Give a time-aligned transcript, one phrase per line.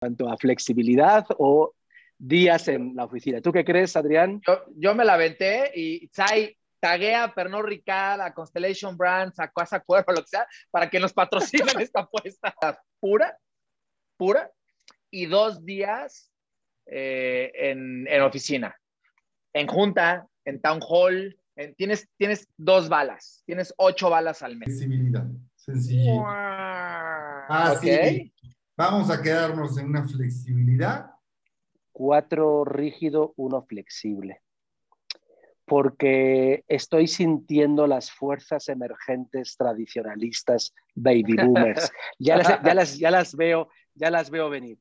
[0.00, 1.74] cuanto a flexibilidad o
[2.18, 3.40] días en la oficina.
[3.40, 4.40] ¿Tú qué crees, Adrián?
[4.74, 10.12] Yo, me la aventé y Sai taguea Pernod Ricard, a Constellation Brands, a Casa Cuerpo,
[10.12, 12.54] lo que sea, para que nos patrocinen esta apuesta
[12.98, 13.38] pura,
[14.16, 14.50] pura,
[15.10, 16.32] y dos días
[16.86, 18.74] eh, en, en, oficina,
[19.52, 21.36] en junta, en town hall.
[21.76, 24.68] tienes, tienes dos balas, tienes ocho balas al mes.
[24.68, 25.26] Flexibilidad,
[25.56, 26.22] sencillo.
[26.26, 27.78] Ah,
[28.80, 31.10] Vamos a quedarnos en una flexibilidad.
[31.92, 34.40] Cuatro rígido, uno flexible.
[35.66, 41.92] Porque estoy sintiendo las fuerzas emergentes tradicionalistas baby boomers.
[42.18, 44.78] Ya las, ya las, veo, ya las veo venir.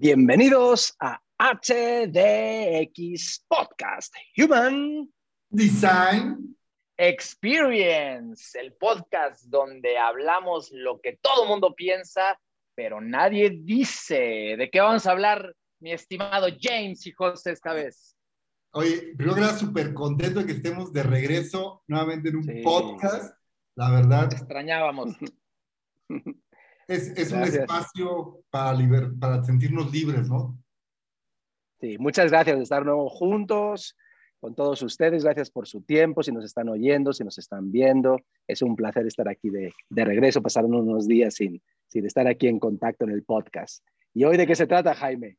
[0.00, 5.12] Bienvenidos a HDX Podcast, Human
[5.50, 6.56] Design
[6.96, 12.38] Experience, el podcast donde hablamos lo que todo mundo piensa,
[12.76, 14.54] pero nadie dice.
[14.56, 18.16] ¿De qué vamos a hablar, mi estimado James y José, esta vez?
[18.74, 23.36] Oye, primero que súper contento de que estemos de regreso nuevamente en un podcast.
[23.74, 24.32] La verdad.
[24.32, 25.16] extrañábamos.
[26.88, 28.78] es, un espacio para,
[29.20, 30.58] para sentirnos libres, ¿no?
[31.80, 33.94] Sí, muchas gracias de estar nuevo juntos
[34.40, 35.22] con todos ustedes.
[35.22, 38.18] Gracias por su tiempo, si nos están oyendo, si nos están viendo.
[38.46, 42.48] Es un placer estar aquí de, de regreso, pasar unos días sin, sin estar aquí
[42.48, 43.84] en contacto en el podcast.
[44.14, 45.36] ¿Y hoy de qué se trata, Jaime?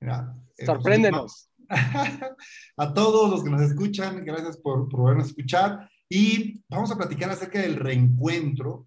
[0.00, 1.50] Mira, eh, Sorpréndenos.
[2.76, 5.90] a todos los que nos escuchan, gracias por, por escuchar.
[6.08, 8.86] Y vamos a platicar acerca del reencuentro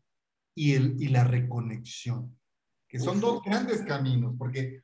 [0.56, 2.36] y, el, y la reconexión,
[2.88, 4.82] que son dos grandes caminos, porque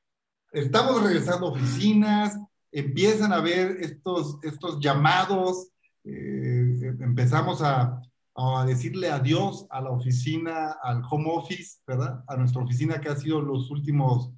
[0.52, 2.38] estamos regresando a oficinas,
[2.72, 5.70] empiezan a ver estos, estos llamados,
[6.04, 8.02] eh, empezamos a,
[8.36, 12.24] a, decirle adiós a la oficina, al home office, ¿verdad?
[12.28, 14.32] A nuestra oficina que ha sido los últimos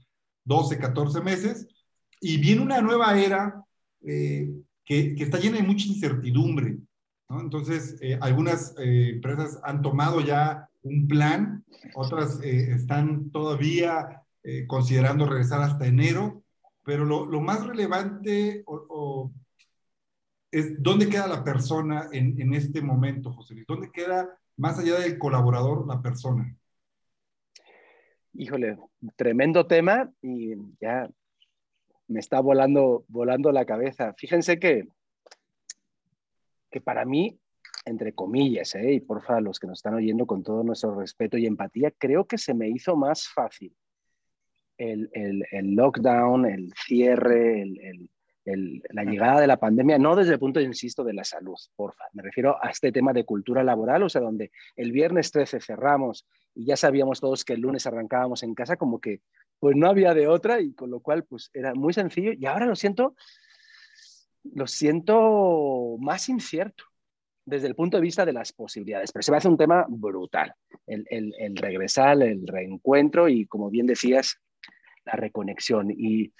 [0.45, 1.67] 12, 14 meses,
[2.21, 3.63] y viene una nueva era
[4.01, 4.49] eh,
[4.85, 6.77] que, que, está llena de mucha incertidumbre.
[7.39, 11.63] Entonces, eh, algunas empresas han tomado ya un plan,
[11.95, 16.43] otras eh, están todavía eh, considerando regresar hasta enero,
[16.83, 18.65] pero lo, lo más relevante
[20.51, 24.99] es dónde queda la persona en, en, este momento, José Luis, dónde queda más allá
[24.99, 26.55] del colaborador la persona.
[28.33, 28.77] Híjole,
[29.15, 31.09] tremendo tema y ya
[32.07, 34.13] me está volando, volando la cabeza.
[34.17, 34.87] Fíjense que,
[36.73, 37.39] que para mí
[37.85, 38.93] entre comillas, ¿eh?
[38.93, 42.37] y porfa, los que nos están oyendo con todo nuestro respeto y empatía, creo que
[42.37, 43.75] se me hizo más fácil
[44.77, 48.09] el, el, el lockdown, el cierre, el,
[48.89, 52.05] la llegada de la pandemia, no desde el punto, insisto, de la salud, porfa.
[52.13, 56.25] Me refiero a este tema de cultura laboral, o sea, donde el viernes 13 cerramos
[56.53, 59.21] y ya sabíamos todos que el lunes arrancábamos en casa, como que
[59.59, 62.65] pues no había de otra y con lo cual pues era muy sencillo y ahora
[62.65, 63.15] lo siento,
[64.43, 66.83] lo siento más incierto
[67.45, 70.53] desde el punto de vista de las posibilidades, pero se me hace un tema brutal,
[70.87, 74.39] el, el, regresar, el reencuentro y, como bien decías,
[75.05, 75.91] la reconexión.
[75.91, 76.31] Y,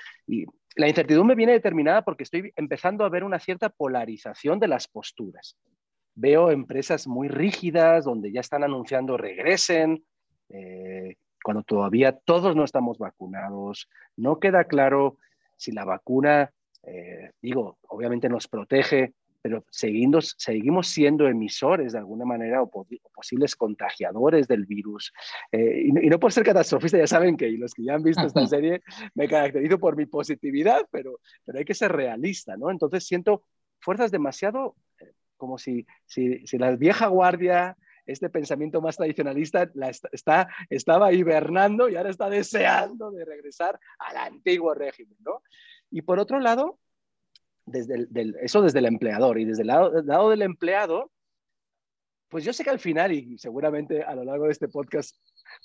[0.75, 5.55] la incertidumbre viene determinada porque estoy empezando a ver una cierta polarización de las posturas.
[6.15, 10.03] Veo empresas muy rígidas donde ya están anunciando regresen,
[10.49, 13.87] eh, cuando todavía todos no estamos vacunados.
[14.15, 15.19] No queda claro
[15.57, 16.51] si la vacuna,
[16.83, 19.13] eh, digo, obviamente nos protege,
[19.43, 25.11] pero seguimos, seguimos siendo emisores de alguna manera o, posibles contagiadores del virus.
[25.51, 28.47] Eh, y, no por ser catastrofista, ya saben que los que ya han visto esta
[28.47, 28.81] serie
[29.15, 32.71] me caracterizo por mi positividad, pero, pero hay que ser realista, ¿no?
[32.71, 33.43] Entonces siento
[33.79, 37.75] fuerzas demasiado eh, como si, si, si, la vieja guardia,
[38.05, 44.15] este pensamiento más tradicionalista, la está, estaba hibernando y ahora está deseando de regresar al
[44.17, 45.41] antiguo régimen, ¿no?
[45.91, 46.79] Y por otro lado,
[47.65, 48.07] desde
[48.41, 51.11] eso desde el empleador y desde el lado, del empleado,
[52.29, 55.15] pues yo sé que al final, y seguramente a lo largo de este podcast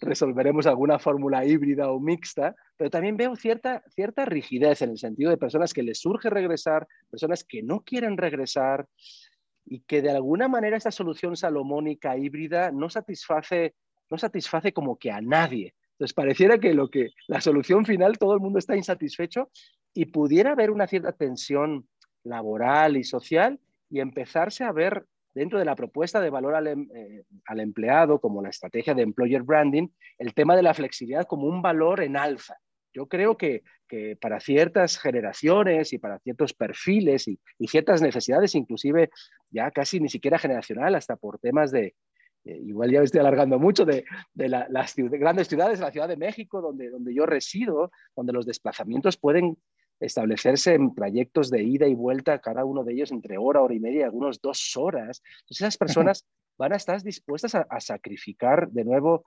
[0.00, 5.30] resolveremos alguna fórmula híbrida o mixta, pero también veo cierta, cierta rigidez en el sentido
[5.30, 8.86] de personas que les surge regresar, personas que no quieren regresar
[9.64, 13.74] y que de alguna manera esta solución salomónica híbrida no satisface,
[14.10, 15.74] no satisface como que a nadie.
[15.98, 19.50] Entonces pareciera que, lo que la solución final todo el mundo está insatisfecho
[19.92, 21.88] y pudiera haber una cierta tensión
[22.22, 23.58] laboral y social
[23.90, 27.24] y empezarse a ver dentro de la propuesta de valor al, em, eh,
[27.56, 32.00] empleado, como la estrategia de employer branding, el tema de la flexibilidad como un valor
[32.00, 32.56] en alza.
[32.92, 39.10] Yo creo que, que para ciertas generaciones y para ciertos perfiles y, ciertas necesidades, inclusive
[39.50, 41.94] ya casi ni siquiera generacional, hasta por temas de,
[42.48, 46.08] eh, igual ya me estoy alargando mucho, de, de la, las grandes ciudades, la Ciudad
[46.08, 49.58] de México, donde, donde yo resido, donde los desplazamientos pueden
[50.00, 53.80] establecerse en trayectos de ida y vuelta, cada uno de ellos entre hora, hora y
[53.80, 55.22] media, algunos dos horas.
[55.40, 56.24] Entonces esas personas
[56.58, 59.24] van a estar dispuestas a, a, sacrificar de nuevo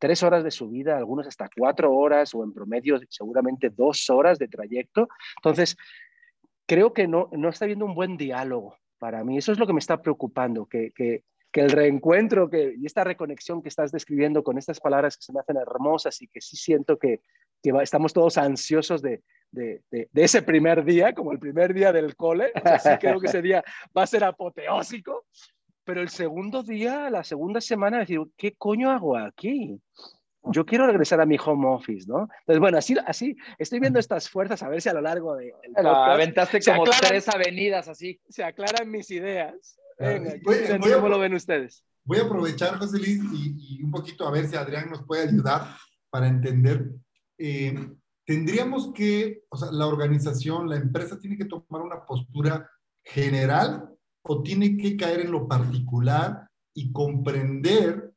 [0.00, 4.40] tres horas de su vida, algunos hasta cuatro horas o en promedio seguramente dos horas
[4.40, 5.06] de trayecto.
[5.36, 5.76] Entonces,
[6.66, 9.38] creo que no, no está habiendo un buen diálogo para mí.
[9.38, 11.22] Eso es lo que me está preocupando, que, que,
[11.54, 15.32] que el reencuentro que, y esta reconexión que estás describiendo con estas palabras que se
[15.32, 17.20] me hacen hermosas y que sí siento que,
[17.62, 19.22] que estamos todos ansiosos de,
[19.52, 22.50] de, de, de, ese primer día, como el primer día del cole.
[22.56, 23.62] O sea, sí creo que ese día
[23.96, 25.26] va a ser apoteósico,
[25.84, 29.80] pero el segundo día, la segunda semana, decir, ¿qué coño hago aquí?
[30.50, 32.28] Yo quiero regresar a mi home office, ¿no?
[32.40, 35.54] Entonces, bueno, así, así estoy viendo estas fuerzas, a ver si a lo largo de...
[35.68, 38.20] Del aventaste como aclaran, tres avenidas así.
[38.28, 39.78] Se aclaran mis ideas.
[39.98, 41.84] Venga, voy, voy ¿Cómo a, lo ven ustedes?
[42.04, 45.28] Voy a aprovechar, José Luis, y, y, un poquito a ver si Adrián nos puede
[45.28, 45.76] ayudar
[46.10, 46.90] para entender.
[47.38, 47.74] Eh,
[48.24, 52.70] tendríamos que, o sea, la organización, la empresa tiene que tomar una postura
[53.02, 53.88] general
[54.22, 58.12] o tiene que caer en lo particular y comprender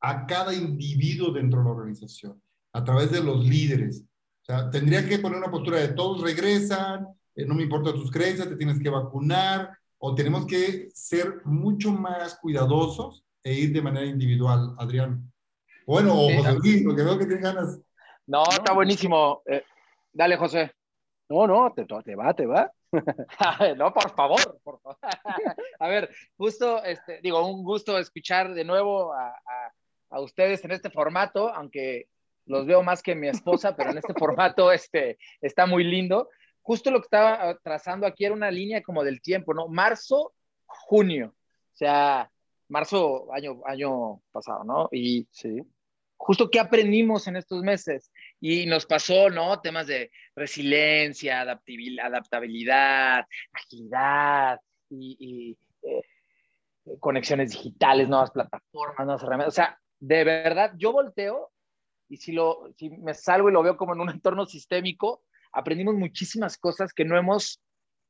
[0.00, 4.04] a cada individuo dentro de la organización, a través de los líderes.
[4.42, 8.10] O sea, tendría que poner una postura de todos regresan, eh, no me importa tus
[8.10, 13.80] creencias, te tienes que vacunar, o tenemos que ser mucho más cuidadosos e ir de
[13.80, 15.32] manera individual, Adrián.
[15.86, 17.80] Bueno, o José Luis, porque veo que tienes ganas.
[18.26, 19.40] No, no está buenísimo.
[19.46, 19.64] Eh,
[20.12, 20.72] dale, José.
[21.30, 22.70] No, no, te, te va, te va.
[23.78, 24.98] no, por favor, por favor.
[25.80, 29.72] a ver, justo, este, digo, un gusto escuchar de nuevo a, a,
[30.10, 32.08] a, ustedes en este formato, aunque
[32.44, 36.28] los veo más que mi esposa, pero en este formato este, está muy lindo
[36.64, 39.68] justo lo que estaba ah, trazando aquí era una línea como del tiempo, ¿no?
[39.68, 40.32] Marzo,
[40.66, 42.30] junio, o sea,
[42.68, 44.88] marzo, año, año pasado, ¿no?
[44.90, 45.62] Y sí.
[46.16, 48.10] justo qué aprendimos en estos meses.
[48.40, 49.60] Y nos pasó, ¿no?
[49.60, 54.58] Temas de resiliencia, adaptabilidad, agilidad
[54.88, 56.02] y, y eh,
[56.98, 59.54] conexiones digitales, nuevas plataformas, nuevas herramientas.
[59.54, 61.50] O sea, de verdad, yo volteo
[62.08, 65.22] y si, lo, si me salgo y lo veo como en un entorno sistémico,
[65.54, 67.60] aprendimos muchísimas cosas que no hemos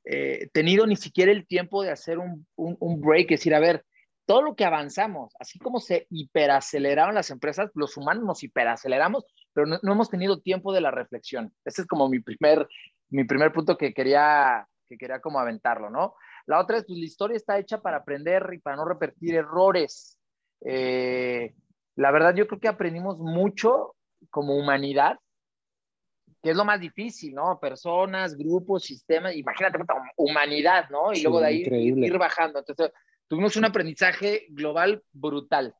[0.05, 3.85] eh, tenido ni siquiera el tiempo de hacer un, un, break, es decir, a ver,
[4.27, 9.67] todo lo que avanzamos, así como se hiperaceleraron las empresas, los humanos nos hiperaceleramos, pero
[9.67, 11.53] no, no hemos tenido tiempo de la reflexión.
[11.65, 12.67] Ese es como mi primer,
[13.11, 16.15] mi primer punto que quería, que quería como aventarlo, ¿no?
[16.47, 20.19] La otra es, pues la historia está hecha para aprender y para no repetir errores.
[20.65, 21.55] Eh,
[21.97, 23.95] la verdad, yo creo que aprendimos mucho
[24.31, 25.19] como humanidad
[26.45, 27.59] que es lo más difícil, ¿no?
[27.59, 29.79] Personas, grupos, sistemas, imagínate,
[30.19, 31.11] humanidad, ¿no?
[31.11, 32.07] Y sí, luego de ahí increíble.
[32.07, 32.59] ir bajando.
[32.59, 32.93] Entonces,
[33.27, 35.75] tuvimos un aprendizaje global brutal.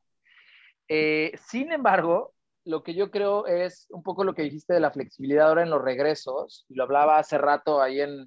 [0.87, 2.33] Eh, sin embargo,
[2.63, 5.69] lo que yo creo es un poco lo que dijiste de la flexibilidad ahora en
[5.69, 8.25] los regresos, y lo hablaba hace rato ahí en,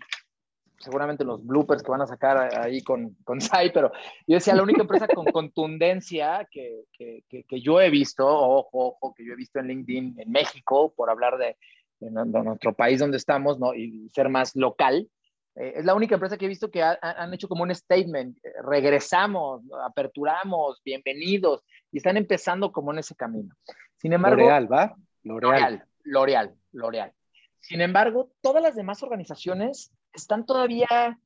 [0.79, 3.91] seguramente los bloopers que van a sacar ahí con, con Sai, pero
[4.29, 8.97] yo decía, la única empresa con contundencia que, que, que, que yo he visto, ojo,
[9.01, 11.57] ojo, que yo he visto en LinkedIn en México, por hablar de
[12.01, 13.75] en, nuestro país donde estamos, ¿no?
[13.75, 15.09] Y ser más local.
[15.57, 18.39] Eh, es la única empresa que he visto que ha, han hecho como un statement,
[18.45, 23.55] eh, regresamos, aperturamos, bienvenidos, y están empezando como en ese camino.
[23.97, 24.43] Sin embargo...
[24.43, 24.97] L'Oreal, ¿va?
[25.25, 25.85] L'Oreal.
[26.05, 27.13] L'Oreal, L'Oreal.
[27.61, 31.19] Sin embargo, todas las demás organizaciones están todavía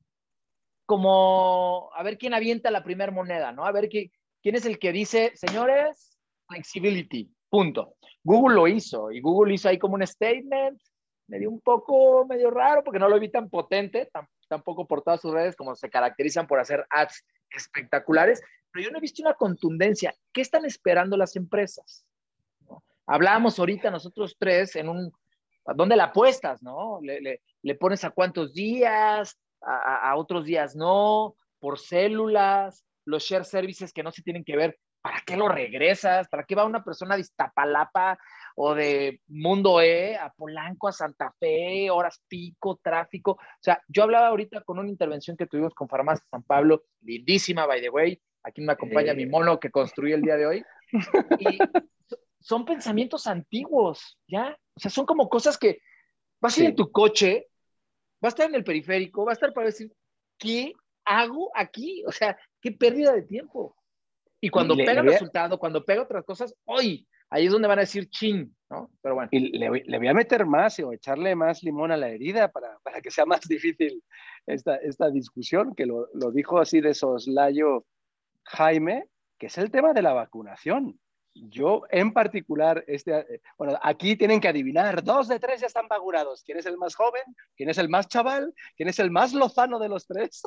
[0.85, 3.65] como a ver quién avienta la primera moneda, ¿no?
[3.65, 4.11] A ver quién,
[4.41, 7.97] quién es el que dice, señores, flexibility, punto.
[8.23, 10.81] Google lo hizo y Google hizo ahí como un statement,
[11.27, 14.09] medio un poco medio raro porque no lo vi tan potente,
[14.47, 18.41] tampoco por todas sus redes como se caracterizan por hacer ads espectaculares,
[18.71, 20.15] pero yo no he visto una contundencia.
[20.31, 22.03] ¿Qué están esperando las empresas?
[23.05, 25.11] Hablábamos ahorita nosotros tres en un,
[25.75, 26.63] ¿dónde la apuestas?
[26.63, 27.01] ¿No?
[27.03, 33.21] Le, le, le pones a cuántos días, a, a otros días no, por células, los
[33.21, 36.29] share services que no se tienen que ver ¿para qué lo regresas?
[36.29, 38.17] ¿Para qué va una persona de Iztapalapa
[38.55, 43.31] o de Mundo E a Polanco, a Santa Fe, horas pico, tráfico?
[43.31, 47.65] O sea, yo hablaba ahorita con una intervención que tuvimos con Farmacia San Pablo, lindísima,
[47.65, 48.21] by the way.
[48.43, 49.15] Aquí me acompaña eh.
[49.15, 50.65] mi mono que construí el día de hoy.
[51.37, 51.59] Y
[52.39, 54.57] son pensamientos antiguos, ¿ya?
[54.73, 55.79] O sea, son como cosas que
[56.39, 56.69] vas a ir sí.
[56.69, 57.49] en tu coche,
[58.21, 59.91] vas a estar en el periférico, vas a estar para decir,
[60.37, 60.71] ¿qué
[61.03, 62.05] hago aquí?
[62.05, 63.75] O sea, qué pérdida de tiempo.
[64.45, 67.67] Y cuando Y le- pega a- resultado, cuando pega otras cosas, hoy, ahí es donde
[67.69, 68.91] van a decir chin, ¿no?
[69.01, 69.29] Pero bueno.
[69.31, 72.49] Y le, voy- le voy a meter más o echarle más limón a la herida
[72.51, 74.03] para, para que sea más difícil
[74.45, 77.85] esta, esta discusión, que lo, lo dijo así de soslayo
[78.43, 79.05] Jaime,
[79.39, 80.99] que es el tema de la vacunación.
[81.35, 85.87] Yo en particular, este, eh, bueno, aquí tienen que adivinar, dos de tres ya están
[85.87, 86.43] vacunados.
[86.43, 87.23] ¿Quién es el más joven?
[87.55, 88.53] ¿Quién es el más chaval?
[88.75, 90.43] ¿Quién es el más lozano de los tres?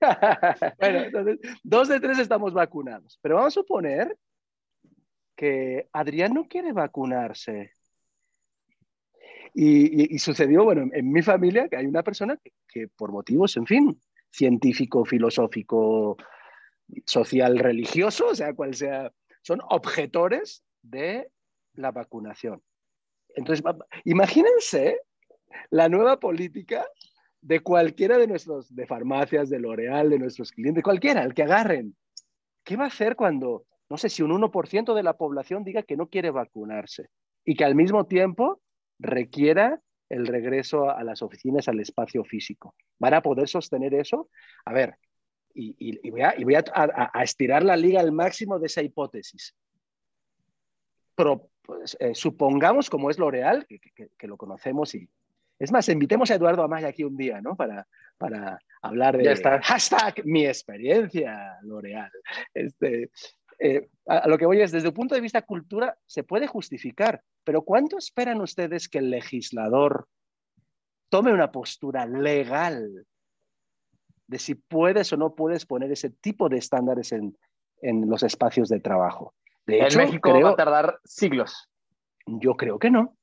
[0.80, 3.18] bueno, entonces, dos de tres estamos vacunados.
[3.20, 4.16] Pero vamos a suponer
[5.36, 7.72] que Adrián no quiere vacunarse.
[9.56, 13.56] Y, sucedió, bueno, en, en mi familia, que hay una persona que, que por motivos,
[13.56, 14.00] en fin,
[14.30, 16.16] científico, filosófico,
[17.04, 19.12] social, religioso, o sea, cual sea,
[19.44, 21.30] son objetores de
[21.74, 22.62] la vacunación.
[23.36, 23.64] Entonces,
[24.04, 25.00] imagínense
[25.70, 26.86] la nueva política
[27.42, 31.94] de cualquiera de nuestros, de farmacias, de L'Oreal, de nuestros clientes, cualquiera, el que agarren.
[32.64, 35.98] ¿Qué va a hacer cuando, no sé, si un 1% de la población diga que
[35.98, 37.10] no quiere vacunarse
[37.44, 38.62] y que al mismo tiempo
[38.98, 42.74] requiera el regreso a las oficinas, al espacio físico?
[42.98, 44.30] ¿Van a poder sostener eso?
[44.64, 44.96] A ver,
[45.54, 48.58] y, y- y voy, a, y voy a- a- a estirar la liga al máximo
[48.58, 49.54] de esa hipótesis.
[51.14, 55.08] Pero, pues, eh, supongamos, como es L'Oreal, que, que- que lo conocemos y...
[55.56, 57.54] Es más, invitemos a Eduardo Amaya aquí un día, ¿no?
[57.54, 57.86] Para,
[58.18, 59.62] para hablar de Ya está.
[59.62, 62.10] hashtag mi experiencia L'Oreal.
[62.52, 63.10] Este,
[63.60, 66.48] eh, a, a lo que voy es, desde el punto de vista cultura, se puede
[66.48, 70.08] justificar, pero ¿cuánto esperan ustedes que el legislador
[71.08, 73.06] tome una postura legal
[74.26, 77.36] de si puedes o no puedes poner ese tipo de estándares en,
[77.82, 79.34] en los espacios de trabajo?
[79.66, 81.68] De hecho, en México creo, va a tardar siglos.
[82.26, 83.16] yo creo que no.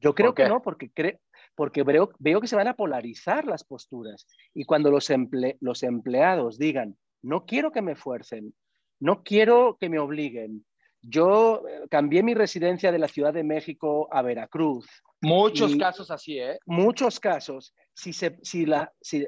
[0.00, 1.18] Yo creo que no, porque, cre-
[1.54, 4.26] porque veo, veo que se van a polarizar las posturas.
[4.54, 8.54] Y cuando los, emple- los empleados digan, no quiero que me fuercen,
[9.00, 10.64] no quiero que me obliguen,
[11.00, 14.86] yo eh, cambié mi residencia de la Ciudad de México a Veracruz,
[15.22, 16.58] Muchos casos así, ¿eh?
[16.66, 19.26] muchos casos, si se, si la, si,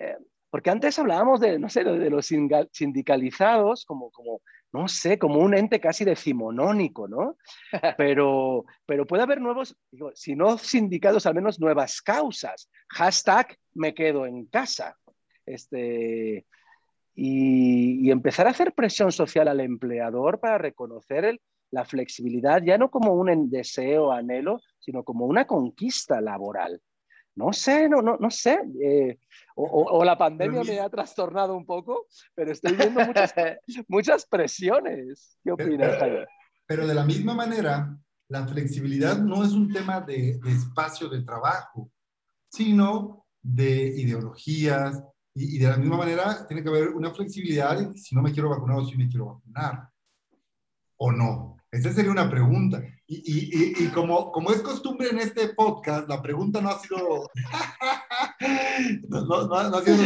[0.00, 0.16] eh,
[0.50, 4.40] porque antes hablábamos de, no sé, de los sindicalizados como, como,
[4.72, 7.36] no sé, como un ente casi decimonónico, ¿no?
[7.96, 12.68] Pero, pero puede haber nuevos, digo, si no sindicados, al menos nuevas causas.
[12.88, 14.96] Hashtag me quedo en casa.
[15.46, 16.46] Este,
[17.14, 21.40] y, y empezar a hacer presión social al empleador para reconocer el,
[21.70, 26.80] la flexibilidad ya no como un deseo, anhelo, sino como una conquista laboral.
[27.36, 28.58] No sé, no, no, no sé.
[28.82, 29.18] eh,
[29.56, 33.32] o, o- o la pandemia me ha trastornado un poco, pero estoy viendo muchas,
[33.88, 35.38] muchas presiones.
[35.44, 35.96] ¿Qué opinas?
[36.66, 37.96] Pero de la misma manera,
[38.28, 41.90] la flexibilidad no es un tema de, de espacio de trabajo,
[42.48, 45.02] sino de ideologías.
[45.34, 48.50] Y, y de la misma manera, tiene que haber una flexibilidad si no me quiero
[48.50, 49.88] vacunar o si me quiero vacunar.
[50.96, 51.56] ¿O no?
[51.70, 52.82] Esa sería una pregunta.
[53.12, 53.50] Y, y-
[53.82, 57.28] y- y como, como es costumbre en este podcast, la pregunta no ha sido...
[59.08, 59.96] no, no- no ha- sido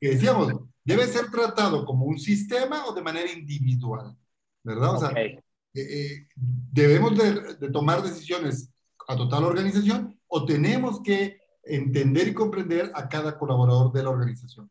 [0.00, 0.52] que decíamos,
[0.84, 4.16] debe ser tratado como un sistema o de manera individual,
[4.62, 4.94] ¿verdad?
[4.94, 5.16] O sea, Ok.
[5.16, 5.42] eh,
[5.74, 6.26] eh,
[6.72, 8.70] debemos de, de tomar decisiones
[9.08, 14.70] a total organización o tenemos que entender y comprender a cada colaborador de la organización.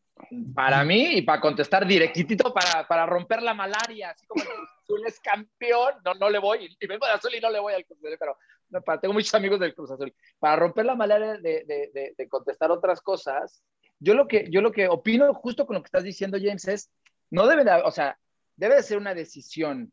[0.56, 4.44] Para mí, y para contestar directito, para, para romper la malaria, así como
[4.88, 7.74] Azul es campeón, no, no le voy, y vengo de Azul y no le voy
[7.74, 8.38] al Cruz Azul, pero
[8.70, 10.14] no, tengo muchos amigos del Cruz Azul.
[10.40, 13.64] Para romper la malaria de, de, de, contestar otras cosas,
[14.00, 16.92] yo lo, que, yo lo que opino justo con lo que estás diciendo, James, es,
[17.30, 18.18] no debe de, o sea,
[18.56, 19.92] debe de ser una decisión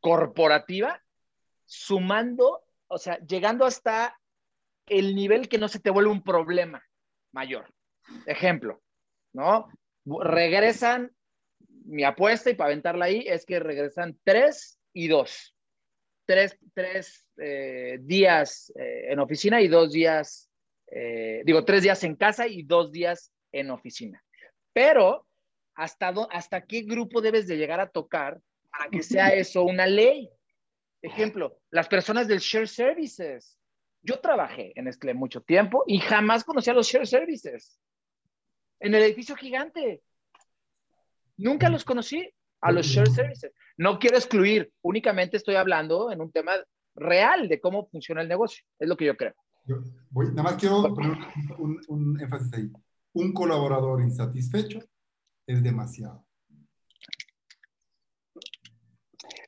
[0.00, 1.00] corporativa
[1.64, 4.18] sumando, o sea, llegando hasta
[4.86, 6.82] el nivel que no se te vuelve un problema
[7.32, 7.72] mayor.
[8.26, 8.82] Ejemplo,
[9.32, 9.68] ¿no?
[10.04, 11.14] Regresan,
[11.90, 15.54] mi apuesta y para aventarla ahí es que regresan tres y dos.
[16.26, 20.48] Tres, tres eh, días eh, en oficina y dos días,
[20.92, 24.22] eh, digo, tres días en casa y dos días en oficina.
[24.72, 25.26] Pero,
[25.74, 30.30] ¿hasta, ¿hasta qué grupo debes de llegar a tocar para que sea eso una ley?
[31.02, 33.58] Ejemplo, las personas del share services.
[34.02, 37.80] Yo trabajé en Nestlé mucho tiempo y jamás conocí a los share services.
[38.78, 40.02] En el edificio gigante.
[41.40, 42.30] Nunca los conocí
[42.60, 43.52] a los share services.
[43.78, 46.52] No quiero excluir, únicamente estoy hablando en un tema
[46.94, 48.62] real de cómo funciona el negocio.
[48.78, 49.34] Es lo que yo creo.
[49.64, 49.76] Yo
[50.10, 51.16] voy- nada más quiero poner
[51.88, 52.70] un, énfasis ahí.
[53.14, 54.80] Un colaborador insatisfecho
[55.46, 56.26] es demasiado.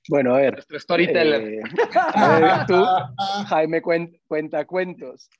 [0.09, 0.55] Bueno, a ver.
[0.55, 1.43] Nuestro storyteller.
[1.43, 1.63] eh,
[2.15, 2.75] a ver, tú,
[3.49, 5.31] Jaime, cuen- cuenta cuentos.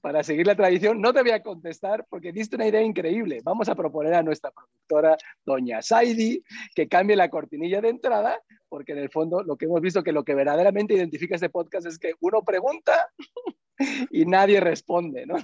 [0.00, 3.40] Para seguir la tradición, no te voy a contestar porque diste una idea increíble.
[3.44, 6.42] Vamos a proponer a nuestra productora, doña Saidi,
[6.74, 10.12] que cambie la cortinilla de entrada, porque en el fondo lo que hemos visto que
[10.12, 13.08] lo que verdaderamente identifica este podcast es que uno pregunta
[14.10, 15.36] y nadie responde, ¿no?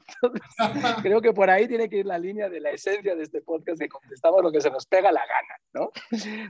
[1.03, 3.81] creo que por ahí tiene que ir la línea de la esencia de este podcast,
[3.81, 5.91] que contestamos lo que se nos pega la gana, ¿no?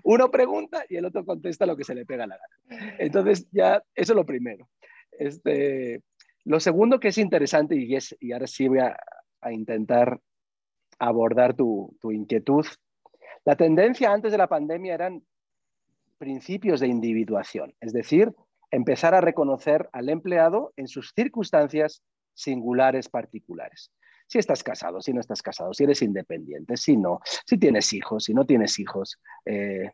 [0.05, 2.97] Uno pregunta y el otro contesta lo que se le pega la gana.
[2.99, 4.69] Entonces, ya, eso es lo primero.
[5.13, 6.03] Este,
[6.47, 8.97] lo segundo que es interesante, y, es, ahora sí voy a,
[9.51, 10.21] intentar
[10.99, 12.65] abordar tu, inquietud,
[13.45, 15.25] la tendencia antes de la pandemia eran
[16.19, 18.33] principios de individuación, es decir,
[18.71, 22.03] empezar a reconocer al empleado en sus circunstancias
[22.35, 23.93] singulares particulares.
[24.27, 28.25] Si estás casado, si no estás casado, si eres independiente, si no, si tienes hijos,
[28.25, 29.21] si no tienes hijos.
[29.45, 29.91] Eh,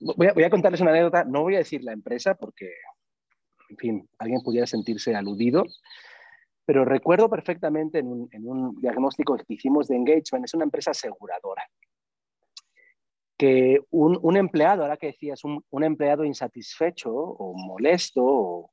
[0.00, 2.72] voy, a, contarles una anécdota, no voy a decir la empresa porque
[3.68, 5.64] en fin, alguien pudiera sentirse aludido.
[6.64, 11.62] Pero recuerdo perfectamente en un, diagnóstico que hicimos de engagement, es una empresa aseguradora,
[13.38, 18.70] que un, empleado, ahora que decías, un, empleado insatisfecho o molesto,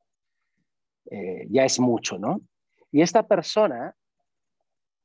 [1.12, 2.42] eh, ya es mucho, ¿no?
[2.92, 3.96] Y esta persona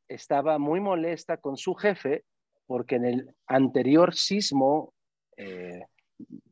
[0.08, 2.24] estaba muy molesta con su jefe
[2.66, 4.94] porque en el anterior sismo,
[5.36, 5.84] eh,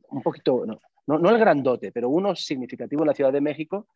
[0.09, 3.87] un poquito, no, el grandote, pero uno significativo en la Ciudad de México,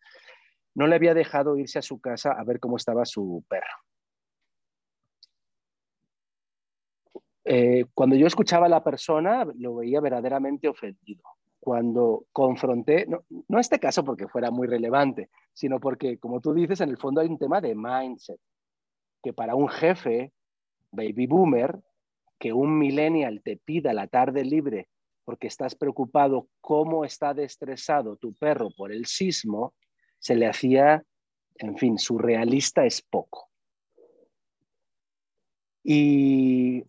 [0.76, 3.76] no le había dejado irse a su casa a ver cómo estaba su perro.
[7.44, 11.24] Eh, cuando yo escuchaba a la persona, lo veía verdaderamente ofendido.
[11.60, 16.82] Cuando confronté, no, no este caso porque fuera muy relevante, sino porque, como tú dices,
[16.82, 18.40] en el fondo hay un tema de mindset,
[19.22, 20.32] que para un jefe,
[20.92, 21.80] baby boomer,
[22.40, 24.88] que un millennial te pida la tarde libre
[25.32, 29.76] porque estás preocupado cómo está destresado tu perro por el sismo,
[30.20, 31.06] se le hacía,
[31.56, 33.50] en fin, surrealista es poco.
[35.86, 36.84] Y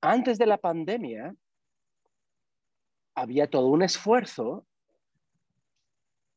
[0.00, 1.34] antes de la pandemia,
[3.16, 4.64] había todo un esfuerzo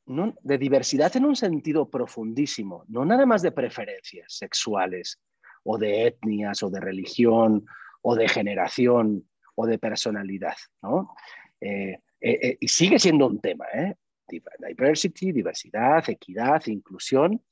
[0.08, 5.22] de diversidad en un sentido profundísimo, no nada más de preferencias sexuales
[5.62, 7.68] o de etnias o de religión
[8.02, 11.16] o de generación o de personalidad, ¿no?
[11.62, 13.96] Eh, eh, eh, y sigue siendo un tema, ¿eh?
[14.28, 17.44] Diversity, diversidad, equidad, inclusión.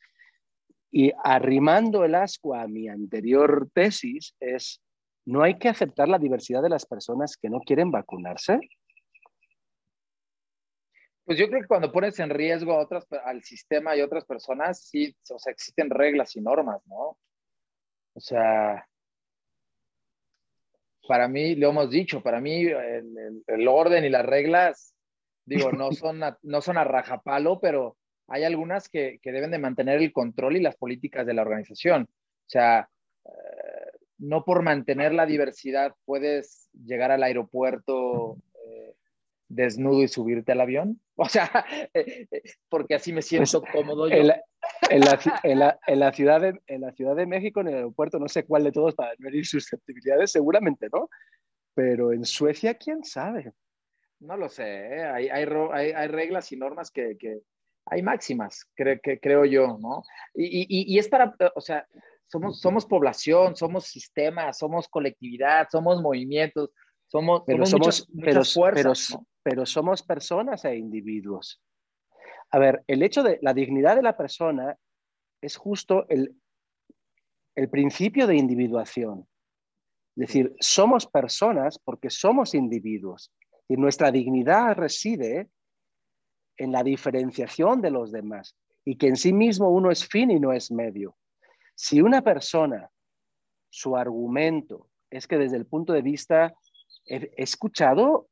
[0.92, 4.82] Y arrimando el asco a mi anterior tesis es,
[5.26, 8.60] ¿no hay que aceptar la diversidad de las personas que no quieren vacunarse?
[11.26, 14.88] Pues yo creo que cuando pones en riesgo a otras, al sistema y otras personas,
[14.88, 17.18] sí, o sea, existen reglas y normas, ¿no?
[18.16, 18.86] O sea,
[21.08, 24.96] para mí, lo hemos dicho, para mí el, orden y las reglas,
[25.46, 30.02] digo, no son, a, no son a rajapalo, pero hay algunas que, deben de mantener
[30.02, 32.04] el control y las políticas de la organización.
[32.04, 32.90] O sea,
[33.26, 38.38] eh, no por mantener la diversidad puedes llegar al aeropuerto
[39.56, 41.00] desnudo y subirte al avión.
[41.16, 41.64] O sea,
[41.94, 42.28] eh,
[42.70, 44.16] porque así me siento pues, cómodo yo.
[44.16, 48.64] En la, ciudad de, en la Ciudad de México, en el aeropuerto, no sé cuál
[48.64, 51.10] de todos para medir susceptibilidades, seguramente no.
[51.76, 53.54] Pero en Suecia, quién sabe.
[54.20, 55.04] No lo sé, ¿eh?
[55.04, 55.46] hay, hay,
[55.92, 57.42] hay, reglas y normas que, que
[57.86, 60.04] hay máximas, que, creo yo, ¿no?
[60.34, 61.86] Y, y, y, es para, o sea,
[62.28, 66.72] somos, somos población, somos sistema, somos colectividad, somos movimientos,
[67.08, 69.10] somos, pero somos, muchas, fuerzas.
[69.12, 69.28] pero
[69.66, 71.62] somos personas e individuos.
[72.52, 74.78] A ver, el hecho de la dignidad de la persona
[75.42, 76.36] es justo el,
[77.56, 79.28] el principio de individuación.
[80.16, 83.34] Es decir, somos personas porque somos individuos
[83.68, 85.50] y nuestra dignidad reside
[86.58, 90.40] en la diferenciación de los demás y que en sí mismo uno es fin y
[90.40, 91.18] no es medio.
[91.76, 92.90] Si una persona,
[93.70, 96.54] su argumento es que desde el punto de vista,
[97.06, 98.28] he, escuchado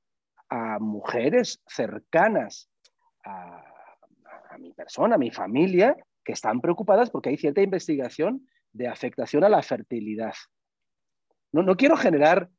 [0.51, 2.69] a mujeres cercanas
[3.23, 3.63] a,
[4.49, 9.45] a mi persona, a mi familia, que están preocupadas porque hay cierta investigación de afectación
[9.45, 10.33] a la fertilidad.
[11.53, 12.49] No, no quiero generar,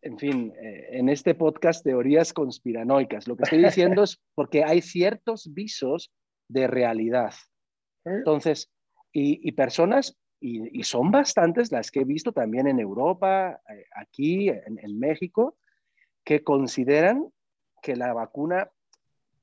[0.00, 3.28] en fin, eh, en este podcast teorías conspiranoicas.
[3.28, 6.10] Lo que estoy diciendo es porque hay ciertos visos
[6.48, 7.34] de realidad.
[8.04, 8.70] Entonces,
[9.12, 14.98] y, personas, y, son bastantes las que he visto también en Europa, eh, aquí, en
[14.98, 15.56] México,
[16.24, 17.28] que consideran
[17.82, 18.70] que la vacuna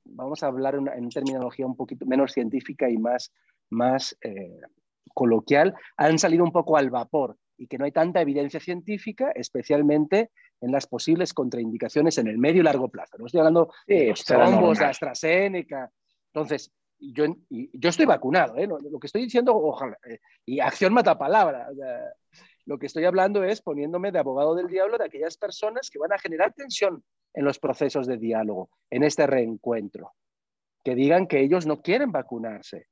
[0.04, 3.32] vamos a hablar en, terminología un poquito menos científica y más,
[3.68, 4.60] más eh,
[5.14, 10.30] coloquial, han salido un poco al vapor y que no hay tanta evidencia científica, especialmente
[10.60, 13.18] en las posibles contraindicaciones en el medio y largo plazo.
[13.18, 15.90] No estoy hablando de los trombos, de AstraZeneca.
[16.32, 18.66] Entonces, yo, yo estoy vacunado, ¿eh?
[18.66, 21.68] lo, que estoy diciendo, ojalá, eh, y acción mata palabra.
[22.66, 26.12] Lo que estoy hablando es poniéndome de abogado del diablo de aquellas personas que van
[26.12, 27.02] a generar tensión
[27.34, 30.12] en los procesos de diálogo, en este reencuentro,
[30.84, 32.86] que digan que ellos no quieren vacunarse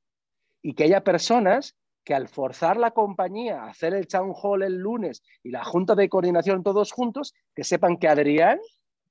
[0.61, 4.77] y que haya personas que al forzar la compañía a hacer el town hall el
[4.77, 8.59] lunes y la junta de coordinación todos juntos, que sepan que Adrián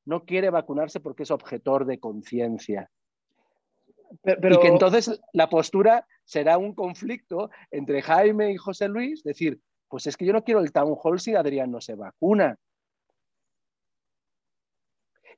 [0.05, 2.91] no quiere vacunarse porque es objetor de conciencia.
[4.23, 9.61] Pero, y que entonces la postura será un conflicto entre Jaime y José Luis, decir,
[9.89, 12.57] pues es que yo no quiero el town hall si Adrián no se vacuna.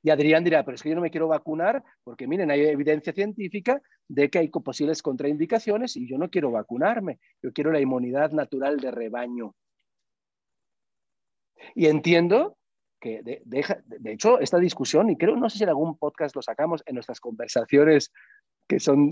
[0.03, 3.13] Y Adrián dirá, pero es que yo no me quiero vacunar porque miren, hay evidencia
[3.13, 8.31] científica de que hay posibles contraindicaciones y yo no quiero vacunarme, yo quiero la inmunidad
[8.31, 9.53] natural de rebaño.
[11.75, 12.57] Y entiendo
[12.99, 16.41] que, de, de, hecho, esta discusión, y creo, no sé si en algún podcast lo
[16.41, 18.11] sacamos en nuestras conversaciones
[18.71, 19.09] que son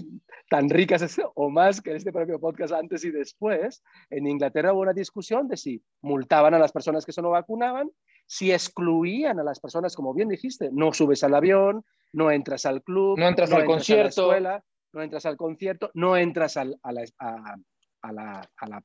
[0.50, 4.80] tan ricas o más que en este propio podcast antes y después, en Inglaterra hubo
[4.80, 7.92] una discusión de si multaban a las personas que se no vacunaban
[8.26, 12.82] si excluían a las personas, como bien dijiste, no subes al avión, no entras al
[12.84, 14.32] club, no entras al concierto,
[14.94, 16.78] no entras al concierto, no entras a, la,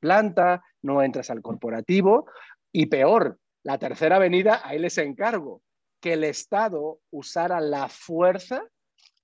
[0.00, 2.26] planta, no entras al corporativo
[2.72, 5.62] y peor, la tercera avenida, ahí les encargo,
[6.00, 8.64] que el Estado usara la fuerza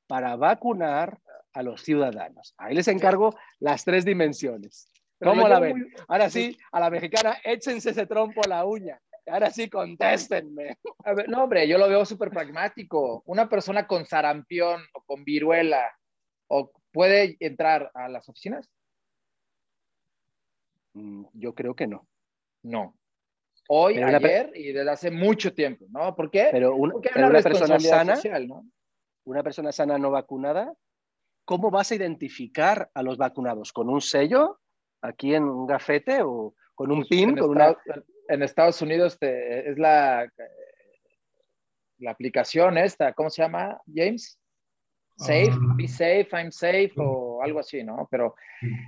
[0.06, 1.18] para vacunar
[1.52, 2.54] a los ciudadanos.
[2.58, 4.90] Ahí les encargo las tres dimensiones.
[5.22, 5.92] ¿Cómo la ven?
[6.08, 9.00] Ahora sí, a la mexicana, échense ese trompo a la uña.
[9.26, 10.78] Ahora sí, contéstenme.
[11.28, 13.22] no, hombre, yo lo veo súper pragmático.
[13.26, 15.94] Una persona con sarampión o con viruela
[16.48, 18.68] o puede entrar a las oficinas.
[20.94, 22.08] Mm, yo creo que no.
[22.62, 22.96] No.
[23.68, 26.16] Hoy, ayer y desde hace mucho tiempo, ¿no?
[26.16, 26.48] ¿Por qué?
[26.50, 28.20] Pero, una persona sana,
[29.24, 30.74] una persona sana no vacunada,
[31.50, 33.72] ¿cómo vas a identificar a los vacunados?
[33.72, 34.60] ¿Con un sello
[35.02, 37.36] aquí en un gafete o con un pin?
[37.36, 37.76] Con una
[38.28, 40.32] en Estados Unidos es la,
[41.98, 44.38] la aplicación esta, ¿cómo se llama, James?
[45.16, 45.74] Safe, ah.
[45.76, 48.06] be safe, I'm safe o algo así, ¿no?
[48.12, 48.36] Pero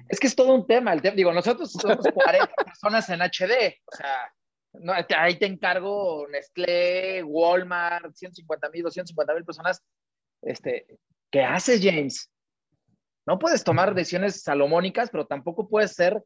[0.09, 0.93] es que es todo un tema.
[0.93, 4.33] El digo, nosotros somos 40 personas en HD, o sea,
[4.75, 9.83] no, ahí te encargo Nestlé, Walmart, 150 mil, 250 mil personas.
[10.43, 10.87] Este,
[11.29, 12.32] ¿Qué haces, James?
[13.27, 16.23] No puedes tomar decisiones salomónicas, pero tampoco puedes ser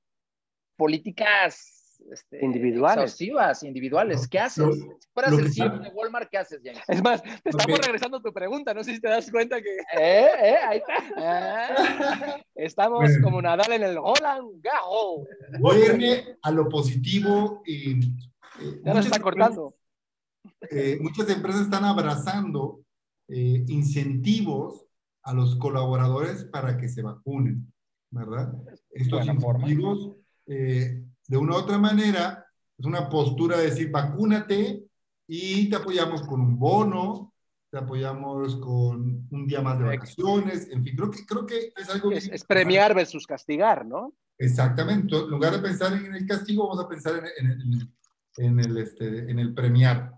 [0.76, 1.76] políticas
[2.10, 3.20] este, individuales.
[3.62, 4.28] individuales.
[4.28, 4.64] ¿Qué haces?
[4.74, 6.82] si fueras el CEO de Walmart, ¿qué haces, James?
[6.88, 8.74] Es más, te estamos regresando a tu pregunta.
[8.74, 9.76] No sé si te das cuenta que.
[9.98, 10.28] ¿Eh?
[10.42, 10.56] ¿Eh?
[10.66, 10.94] Ahí está.
[11.16, 15.26] Ah, estamos como Nadal en el Holland Gajo.
[15.60, 17.62] Voy a irme a lo positivo.
[17.66, 17.92] Y,
[18.60, 19.74] eh, ya nos está cortando.
[20.70, 22.80] Eh, muchas empresas están abrazando
[23.28, 24.85] eh, incentivos
[25.26, 27.72] a los colaboradores para que se vacunen,
[28.10, 28.54] ¿verdad?
[28.90, 30.12] Estos incentivos
[30.46, 32.46] eh, de una u otra manera,
[32.78, 34.84] es una postura de decir, vacúnate
[35.26, 37.34] y te apoyamos con un bono,
[37.68, 41.90] te apoyamos con un día más de vacaciones, en fin, creo que, creo que es
[41.90, 42.12] algo...
[42.12, 44.14] Es, premiar versus castigar, ¿no?
[44.38, 47.94] Exactamente, en lugar de pensar en el castigo, vamos a pensar en, en,
[48.36, 50.12] en, el, este, en el premiar.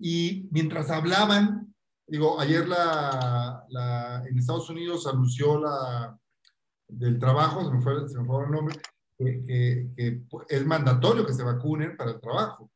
[0.00, 1.67] Y mientras hablaban,
[2.08, 6.18] digo, ayer la, la, en Estados Unidos anunció la,
[6.88, 8.76] del trabajo, se me fue, se me fue el nombre,
[9.18, 12.70] que, es mandatorio que se vacunen para el trabajo.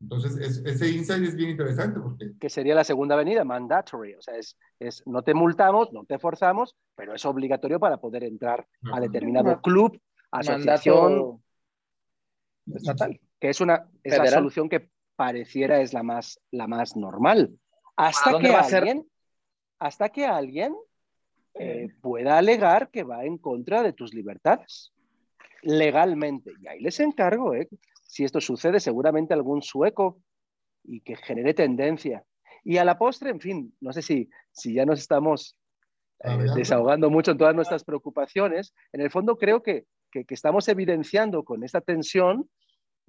[0.00, 2.32] Entonces, ese insight es bien interesante porque...
[2.40, 4.14] Que sería la segunda avenida, mandatory.
[4.14, 8.24] O sea, es, es, no te multamos, no te forzamos, pero es obligatorio para poder
[8.24, 11.42] entrar a determinado club, asociación
[12.66, 13.20] estatal.
[13.38, 17.58] Que es una es la solución que pareciera es la más, la más normal.
[18.00, 19.06] Hasta que, alguien,
[19.78, 20.74] hasta que alguien
[21.54, 24.92] eh, pueda alegar que va en contra de tus libertades
[25.62, 26.52] legalmente.
[26.62, 27.68] Y ahí les encargo, ¿eh?
[28.02, 30.22] si esto sucede, seguramente algún sueco
[30.82, 32.24] y que genere tendencia.
[32.64, 35.56] Y a la postre, en fin, no sé si, si ya nos estamos
[36.24, 38.72] eh, desahogando mucho en todas nuestras preocupaciones.
[38.92, 42.48] En el fondo creo que, que, que estamos evidenciando con esta tensión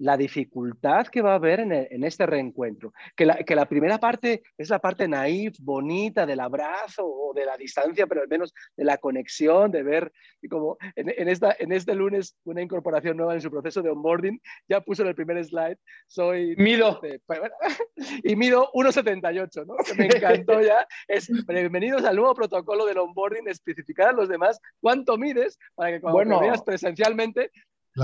[0.02, 2.92] la dificultad que va a haber en, este reencuentro.
[3.14, 7.44] Que la, que la, primera parte es la parte naif, bonita, del abrazo o de
[7.44, 10.12] la distancia, pero al menos de la conexión, de ver
[10.50, 14.80] como en, esta, en este lunes una incorporación nueva en su proceso de onboarding, ya
[14.80, 16.56] puso en el primer slide, soy...
[16.56, 17.00] Mido.
[18.24, 19.74] y mido 1,78, ¿no?
[19.96, 20.84] me encantó ya.
[21.06, 26.00] Es, bienvenidos al nuevo protocolo del onboarding, especificar a los demás cuánto mides para que
[26.00, 27.52] cuando bueno, veas presencialmente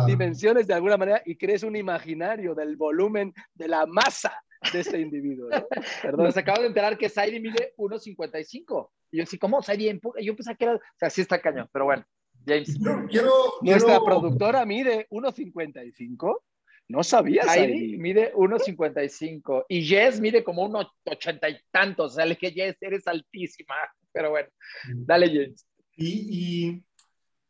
[0.07, 4.33] dimensiones de alguna manera y crees un imaginario del volumen, de la masa
[4.73, 5.49] de este individuo.
[6.17, 8.91] Nos acabo de enterar que Saidi mide 1.55.
[9.11, 9.63] Y yo sí, ¿cómo?
[9.63, 12.05] Saidi, yo pensaba que era, o sea, sí está cañón, pero bueno,
[12.47, 12.79] James.
[13.09, 16.41] quiero, Nuestra productora mide 1.55.
[16.89, 17.45] No sabía.
[17.45, 22.13] Saidi mide 1.55 y Jess mide como 1.80 y tantos.
[22.13, 23.75] O sea, le que Jess, eres altísima.
[24.11, 24.49] Pero bueno,
[24.95, 25.67] dale, James.
[25.97, 26.83] Y,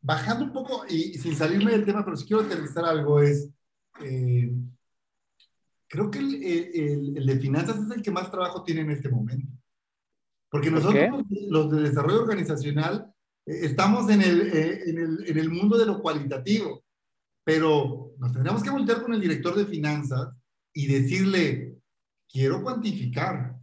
[0.01, 3.49] bajando un poco, y, sin salirme del tema, pero si quiero aterrizar algo, es.
[4.03, 4.51] Eh,
[5.87, 9.51] creo que el, el, de finanzas es el que más trabajo tiene en este momento.
[10.49, 13.13] Porque nosotros, los de desarrollo organizacional,
[13.45, 16.83] eh, estamos en el, eh, en, el, en el mundo de lo cualitativo,
[17.43, 20.29] pero nos tendríamos que voltear con el director de finanzas
[20.73, 21.77] y decirle,
[22.31, 23.58] quiero cuantificar,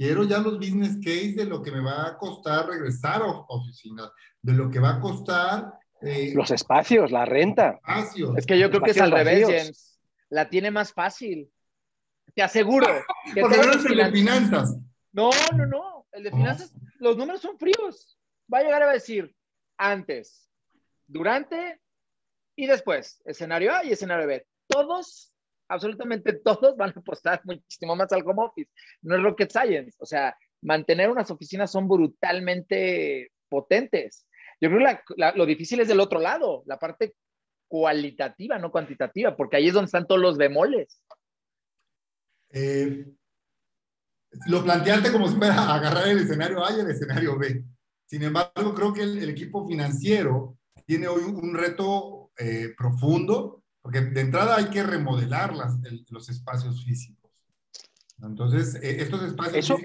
[0.00, 4.10] quiero ya los business case de lo que me va a costar regresar a oficinas,
[4.40, 5.74] de lo que va a costar...
[6.00, 7.78] Eh, los espacios, la renta.
[7.86, 8.38] Espacios.
[8.38, 10.00] Es que yo creo que es al revés, James.
[10.30, 11.52] La tiene más fácil.
[12.34, 12.86] Te aseguro.
[13.34, 14.78] Que Porque no es el de finanzas.
[15.12, 16.06] No, no, no.
[16.12, 18.18] El de finanzas, los números son fríos.
[18.52, 19.36] Va a llegar a decir
[19.76, 20.48] antes,
[21.06, 21.78] durante
[22.56, 23.20] y después.
[23.26, 24.46] Escenario A y escenario B.
[24.66, 25.29] Todos,
[25.70, 28.70] absolutamente todos van a apostar muchísimo más al home office.
[29.02, 29.96] No es rocket science.
[29.98, 34.26] O sea, mantener unas oficinas son brutalmente potentes.
[34.60, 37.14] Yo creo que lo difícil es del otro lado, la parte
[37.68, 41.00] cualitativa, no cuantitativa, porque ahí es donde están todos los bemoles.
[42.50, 43.06] Eh,
[44.46, 47.64] lo planteaste como si fuera agarrar el escenario A y el escenario B.
[48.06, 54.20] Sin embargo, creo que el, equipo financiero tiene hoy un reto eh, profundo, porque de
[54.20, 55.78] entrada hay que remodelar las,
[56.10, 57.30] los espacios físicos.
[58.22, 59.56] Entonces, eh, estos espacios...
[59.56, 59.78] Eso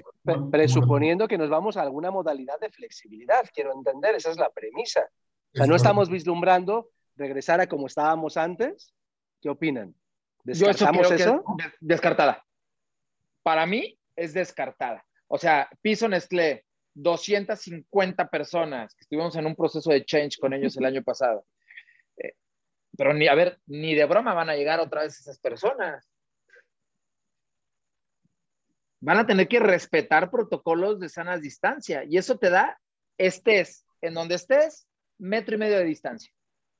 [0.50, 5.08] presuponiendo que nos vamos a alguna modalidad de flexibilidad, quiero entender, esa es la premisa.
[5.54, 8.92] O sea, no estamos vislumbrando regresar a como estábamos antes.
[9.40, 9.94] ¿Qué opinan?
[10.44, 11.44] ¿Descartamos eso?
[11.80, 12.46] Descartada
[13.46, 15.06] para mí es descartada.
[15.28, 20.76] O sea, piso Nestlé, 250 personas que estuvimos en un proceso de change con ellos
[20.76, 21.44] el año pasado.
[22.96, 26.08] Pero ni, a ver, ni de broma van a llegar otra vez esas personas.
[29.00, 32.80] Van a tener que respetar protocolos de sana distancia y eso te da,
[33.18, 34.86] estés en donde estés,
[35.18, 36.32] metro y medio de distancia.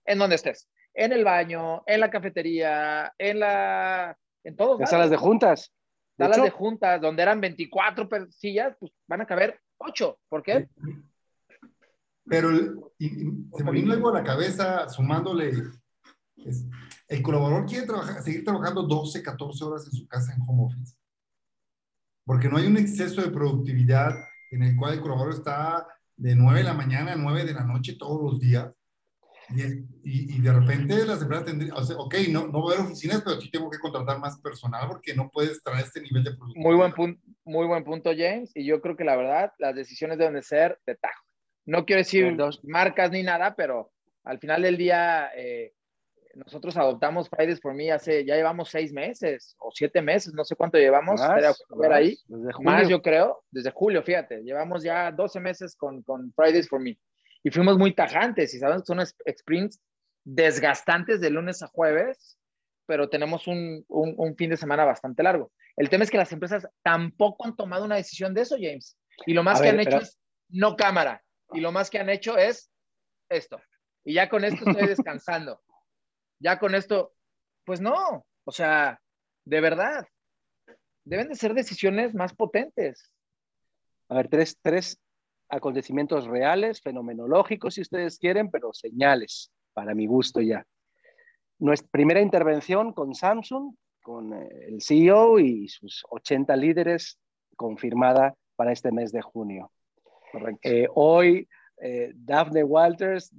[0.04, 0.68] En donde estés.
[0.94, 4.16] En el baño, en la cafetería, en la...
[4.44, 4.80] En todos.
[4.80, 5.72] En salas de juntas
[6.16, 10.18] salas de, juntas donde eran 24 sillas, pues van a caber 8.
[10.28, 10.68] ¿Por qué?
[12.24, 12.48] Pero
[12.98, 15.52] se me vino algo a la cabeza sumándole.
[17.08, 20.94] El colaborador quiere trabajar, seguir trabajando 12, 14 horas en su casa en home office.
[22.24, 24.14] Porque no hay un exceso de productividad
[24.50, 27.64] en el cual el colaborador está de 9 de la mañana a 9 de la
[27.64, 28.72] noche todos los días.
[29.48, 32.86] Y, y, de repente las empresas tendrían, o sea, ok, no, no va a haber
[32.86, 36.34] oficinas, pero sí tengo que contratar más personal porque no puedes traer este nivel de
[36.34, 36.64] producción.
[36.64, 38.50] Muy buen, punto, muy buen punto, James.
[38.56, 41.22] Y yo creo que la verdad, las decisiones deben de ser de tajo.
[41.64, 43.92] No quiero decir dos marcas ni nada, pero
[44.24, 45.75] al final del día, eh,
[46.36, 50.54] nosotros adoptamos Fridays for Me hace, ya llevamos seis meses o siete meses, no sé
[50.54, 51.20] cuánto llevamos.
[51.20, 52.18] Más, ver ahí.
[52.60, 56.98] Más, yo creo, desde julio, fíjate, llevamos ya 12 meses con, con Fridays for Me
[57.42, 59.80] y fuimos muy tajantes y sabemos que son sprints
[60.24, 62.36] desgastantes de lunes a jueves,
[62.86, 65.52] pero tenemos un, un, fin de semana bastante largo.
[65.76, 68.98] El tema es que las empresas tampoco han tomado una decisión de eso, James.
[69.26, 70.18] Y lo más que han hecho es
[70.48, 71.22] no cámara.
[71.52, 72.70] Y lo más que han hecho es
[73.28, 73.60] esto.
[74.04, 75.60] Y ya con esto estoy descansando.
[76.38, 77.12] Ya con esto,
[77.64, 78.26] pues no.
[78.44, 79.00] O sea,
[79.44, 80.06] de verdad,
[81.04, 83.10] deben de ser decisiones más potentes.
[84.08, 84.98] A ver, tres, tres
[85.48, 90.66] acontecimientos reales, fenomenológicos si ustedes quieren, pero señales para mi gusto ya.
[91.58, 97.18] Nuestra primera intervención con Samsung, con eh, el CEO y sus 80 líderes
[97.56, 99.70] confirmada para este mes de junio.
[100.62, 103.32] Eh, hoy, eh, Daphne Walters,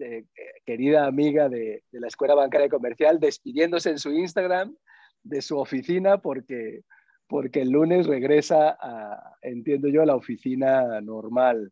[0.66, 4.76] querida amiga de, de, la Escuela Bancaria Comercial, despidiéndose en su Instagram
[5.24, 6.84] de su oficina porque,
[7.28, 11.72] porque el lunes regresa, a, entiendo yo, a la oficina normal.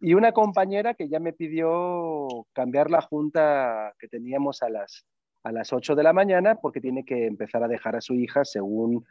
[0.00, 5.04] Y una compañera que ya me pidió cambiar la junta que teníamos a las,
[5.42, 8.44] a las 8 de la mañana porque tiene que empezar a dejar a su hija
[8.44, 9.04] según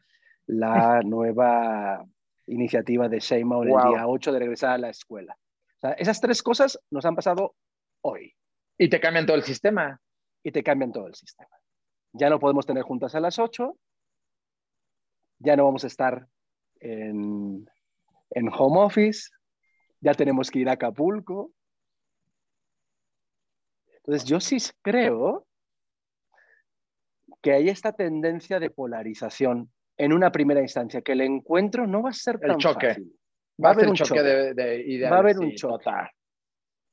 [0.45, 2.05] la nueva
[2.45, 5.37] iniciativa de Seymour el día 8 de regresar a la escuela.
[5.77, 7.55] O sea, esas tres cosas nos han pasado
[8.01, 8.33] hoy.
[8.77, 9.99] Y te cambian todo el sistema.
[10.43, 11.49] Y te cambian todo el sistema.
[12.13, 13.77] Ya no podemos tener juntas a las 8.
[15.39, 16.27] Ya no vamos a estar
[16.79, 17.69] en,
[18.31, 19.29] en home office
[19.99, 21.51] ya tenemos que ir a Acapulco.
[23.97, 25.45] Entonces, yo sí creo
[27.41, 32.11] que hay esta tendencia de polarización en una primera instancia, que el encuentro no va
[32.11, 32.87] a ser tan el choque.
[32.87, 33.19] fácil.
[33.63, 35.83] Va a haber un choque, de, de ideales, Va a haber un choque.
[35.83, 36.09] total.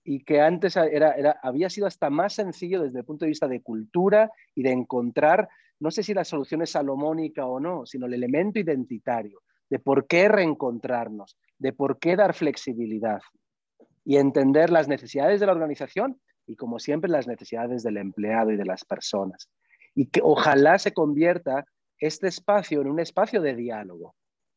[0.04, 3.48] y que antes era, era, había sido hasta más sencillo desde el punto de vista
[3.48, 5.48] de cultura y de encontrar,
[5.80, 10.06] no sé si la solución es salomónica o no, sino el elemento identitario de por
[10.06, 13.20] qué reencontrarnos, de por qué dar flexibilidad
[14.04, 18.56] y entender las necesidades de la organización y, como siempre, las necesidades del empleado y
[18.56, 19.48] de las personas.
[19.94, 21.64] Y que ojalá se convierta
[21.98, 24.14] este espacio en un espacio de diálogo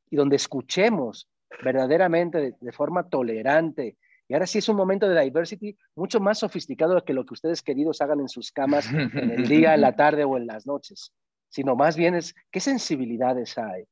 [0.10, 1.30] y donde escuchemos
[1.64, 3.98] verdaderamente de, de forma tolerante,
[4.30, 7.62] y ahora sí es un momento de diversity mucho más sofisticado que lo que ustedes
[7.62, 11.14] queridos hagan en sus camas en el día, en la tarde o en las noches,
[11.50, 13.86] sino más bien es qué sensibilidades hay,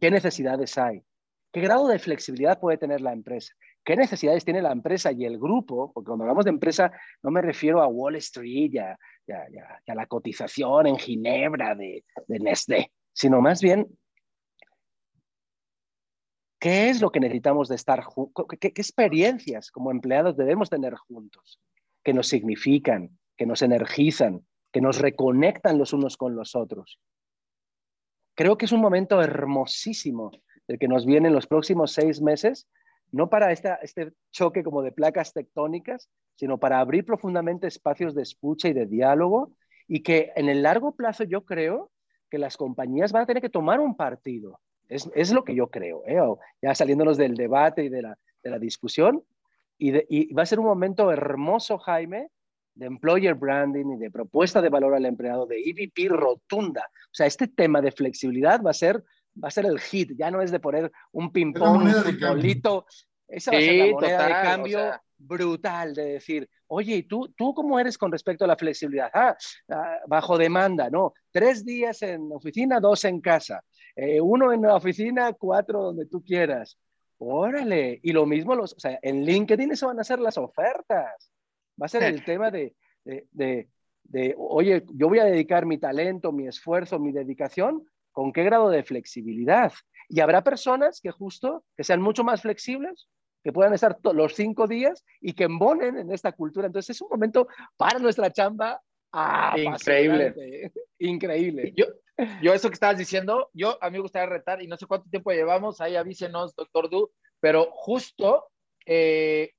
[0.00, 1.02] qué necesidades hay,
[1.52, 3.52] qué grado de flexibilidad puede tener la empresa,
[3.84, 6.90] qué necesidades tiene la empresa y el grupo, porque cuando hablamos de empresa
[7.22, 10.06] no me refiero a Wall Street y a, y a, y a, y a la
[10.06, 13.86] cotización en Ginebra de, de Nestlé, sino más bien
[16.62, 18.46] ¿Qué es lo que necesitamos de estar juntos?
[18.48, 21.60] ¿Qué, ¿Qué, experiencias como empleados debemos tener juntos?
[22.04, 27.00] Que nos significan, que nos energizan, que nos reconectan los unos con los otros.
[28.36, 30.30] Creo que es un momento hermosísimo
[30.68, 32.68] el que nos viene en los próximos seis meses,
[33.10, 38.68] no para este choque como de placas tectónicas, sino para abrir profundamente espacios de escucha
[38.68, 39.56] y de diálogo
[39.88, 41.90] y que en el largo plazo yo creo
[42.30, 45.68] que las compañías van a tener que tomar un partido es, es, lo que yo
[45.68, 46.18] creo, ¿eh?
[46.60, 49.24] ya saliéndonos del debate y de la, de la discusión.
[49.78, 52.28] Y, de, y, va a ser un momento hermoso, Jaime,
[52.74, 56.88] de employer branding y de propuesta de valor al empleado, de EVP rotunda.
[57.06, 59.02] O sea, este tema de flexibilidad va a ser,
[59.42, 62.86] va a ser el hit, ya no es de poner un ping-pong, un futbolito.
[63.28, 65.02] Esa va sí, a ser la moneda total, de cambio o sea...
[65.18, 69.10] brutal, de decir, oye, ¿y tú, tú cómo eres con respecto a la flexibilidad?
[69.12, 69.36] Ah,
[70.06, 71.12] bajo demanda, ¿no?
[71.30, 73.62] Tres días en oficina, dos en casa.
[73.96, 76.78] Eh, uno en la oficina, cuatro donde tú quieras.
[77.18, 81.32] Órale, y lo mismo, los, o sea, en LinkedIn eso van a ser las ofertas.
[81.80, 82.74] Va a ser el tema de,
[83.04, 83.68] de, de,
[84.04, 88.70] de, oye, yo voy a dedicar mi talento, mi esfuerzo, mi dedicación, ¿con qué grado
[88.70, 89.72] de flexibilidad?
[90.08, 93.08] Y habrá personas que justo, que sean mucho más flexibles,
[93.42, 96.66] que puedan estar los cinco días y que embonen en esta cultura.
[96.66, 98.80] Entonces es un momento para nuestra chamba
[99.12, 100.72] ah, increíble.
[100.98, 101.72] Increíble.
[101.76, 101.86] Yo,
[102.42, 105.08] yo eso que estabas diciendo, yo a mí me gustaría retar y no sé cuánto
[105.10, 108.48] tiempo llevamos, ahí avísenos, doctor Du, pero justo
[108.86, 109.52] eh,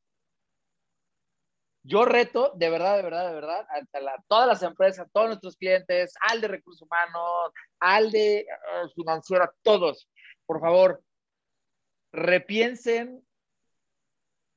[1.85, 5.27] yo reto, de verdad, de verdad, de verdad, a, la, todas las empresas, a todos
[5.27, 10.09] nuestros clientes, al de recursos humanos, al de uh, financiero, a todos,
[10.45, 11.03] por favor,
[12.13, 13.21] repiensen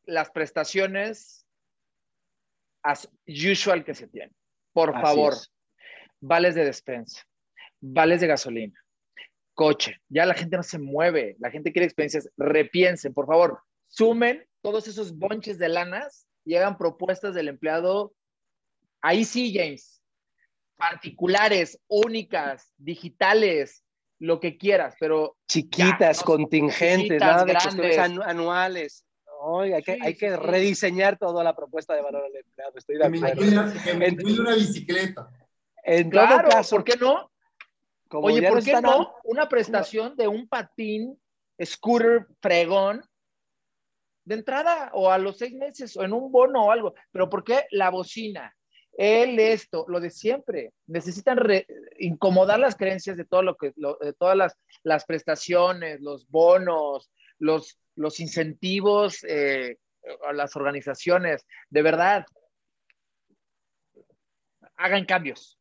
[0.04, 1.44] las prestaciones
[2.84, 4.34] as usual que se tienen.
[4.72, 5.52] Por Así favor, es.
[6.20, 7.24] vales de despensa,
[7.80, 8.78] vales de gasolina,
[9.54, 10.00] coche.
[10.08, 12.28] Ya la gente no se mueve, la gente quiere experiencias.
[12.36, 18.12] Repiensen, por favor, sumen todos esos bonches de lanas y hagan propuestas del empleado.
[19.00, 20.02] Ahí sí, James.
[20.76, 23.82] Particulares, únicas, digitales,
[24.18, 25.36] lo que quieras, pero.
[25.48, 29.04] Chiquitas, ya, no, contingentes, chiquitas, nada de cuestiones anuales.
[29.62, 30.36] Hay, que, sí, hay que sí.
[30.36, 32.72] rediseñar toda la propuesta de valor al empleado.
[32.76, 33.82] Estoy de acuerdo.
[33.84, 35.30] Que me incluya una bicicleta.
[35.84, 37.30] En claro, todo caso, ¿por qué no?
[38.08, 41.20] Como Oye, ¿por qué no, una prestación de un patín,
[41.62, 43.02] scooter, fregón,
[44.24, 46.94] de entrada o a los seis meses o en un bono o algo?
[47.10, 48.54] Pero ¿por qué la bocina?
[48.96, 50.72] Él esto, lo de siempre.
[50.86, 51.66] Necesitan re,
[51.98, 57.10] incomodar las creencias de todo lo que, lo, de todas las, las, prestaciones, los bonos,
[57.38, 59.76] los, los incentivos eh,
[60.26, 61.46] a las organizaciones.
[61.68, 62.24] De verdad,
[64.76, 65.58] hagan cambios.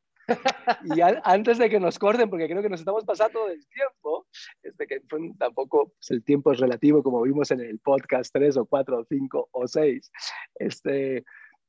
[0.96, 4.28] Y a, antes de que nos corten, porque creo que nos estamos pasando del tiempo,
[4.64, 5.02] este, que
[5.38, 9.06] tampoco pues, el tiempo es relativo, como vimos en el podcast 3 o 4 o
[9.06, 10.12] 5 o 6,
[10.56, 11.26] este,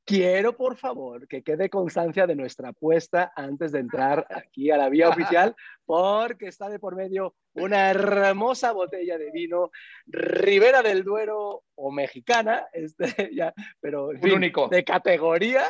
[0.07, 4.89] quiero por favor que quede constancia de nuestra apuesta antes de entrar aquí a la
[4.89, 5.53] vía oficial,
[5.85, 9.69] porque está de por medio una hermosa botella de vino
[10.05, 14.69] Ribera del Duero o mexicana, este, ya, pero en fin, único.
[14.69, 15.65] de categoría,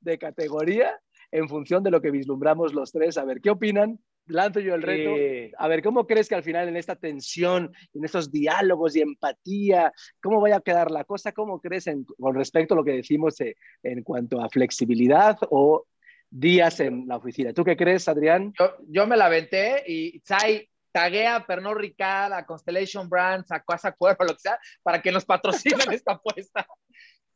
[0.00, 1.00] de categoría
[1.36, 3.18] en función de lo que vislumbramos los tres.
[3.18, 4.00] A ver, ¿qué opinan?
[4.26, 5.10] Lanzo yo el reto.
[5.10, 9.02] Eh, a ver, ¿cómo crees que al final en esta tensión, en estos diálogos y
[9.02, 11.32] empatía, cómo vaya a quedar la cosa?
[11.32, 15.84] ¿Cómo crees en, con respecto a lo que decimos eh, en cuanto a flexibilidad o
[16.30, 17.52] días en la oficina?
[17.52, 18.54] ¿Tú qué crees, Adrián?
[18.58, 23.62] Yo, yo me la aventé y Sai taguea a Pernod Ricard, a Constellation Brands, a
[23.62, 26.66] Casa Cuervo, lo que sea, para que nos patrocinen esta apuesta.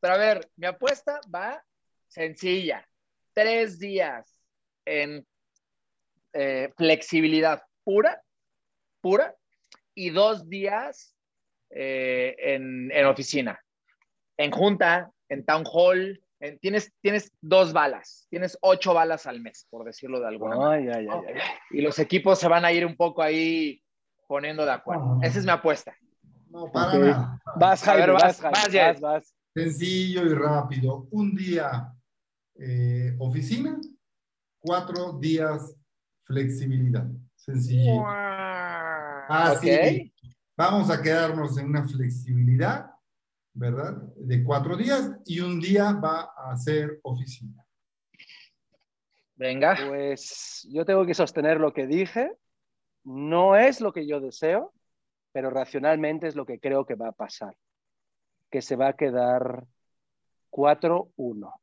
[0.01, 1.63] Pero a ver, mi apuesta va
[2.09, 2.85] sencilla
[3.41, 4.39] tres días
[4.85, 5.27] en
[6.35, 8.23] eh, flexibilidad pura
[9.01, 9.35] pura
[9.95, 11.17] y dos días
[11.71, 13.59] eh, en, en, oficina,
[14.37, 16.23] en junta, en town hall.
[16.61, 21.01] tienes, tienes dos balas, tienes ocho balas al mes, por decirlo de alguna manera.
[21.71, 23.83] Y los equipos se van a ir un poco ahí
[24.29, 25.19] poniendo de acuerdo.
[25.23, 25.97] Esa es mi apuesta.
[26.51, 27.41] No, para nada.
[27.57, 31.09] Vas, Javier, vas, vas, vas, Sencillo y rápido.
[31.11, 31.93] Un día
[32.61, 33.81] eh, oficina,
[34.61, 35.75] cuatro días
[36.25, 37.07] flexibilidad.
[37.35, 38.05] Sencillo.
[39.29, 40.13] Así.
[40.57, 42.91] Vamos a quedarnos en una flexibilidad,
[43.55, 43.95] ¿verdad?
[44.17, 47.65] De cuatro días y un día va a ser oficina.
[49.37, 49.75] Venga.
[49.89, 52.31] Pues yo tengo que sostener lo que dije.
[53.05, 54.75] No es lo que yo deseo,
[55.33, 57.57] pero racionalmente es lo que creo que va a pasar.
[58.51, 59.67] Que se va a quedar
[60.51, 61.55] 4-1.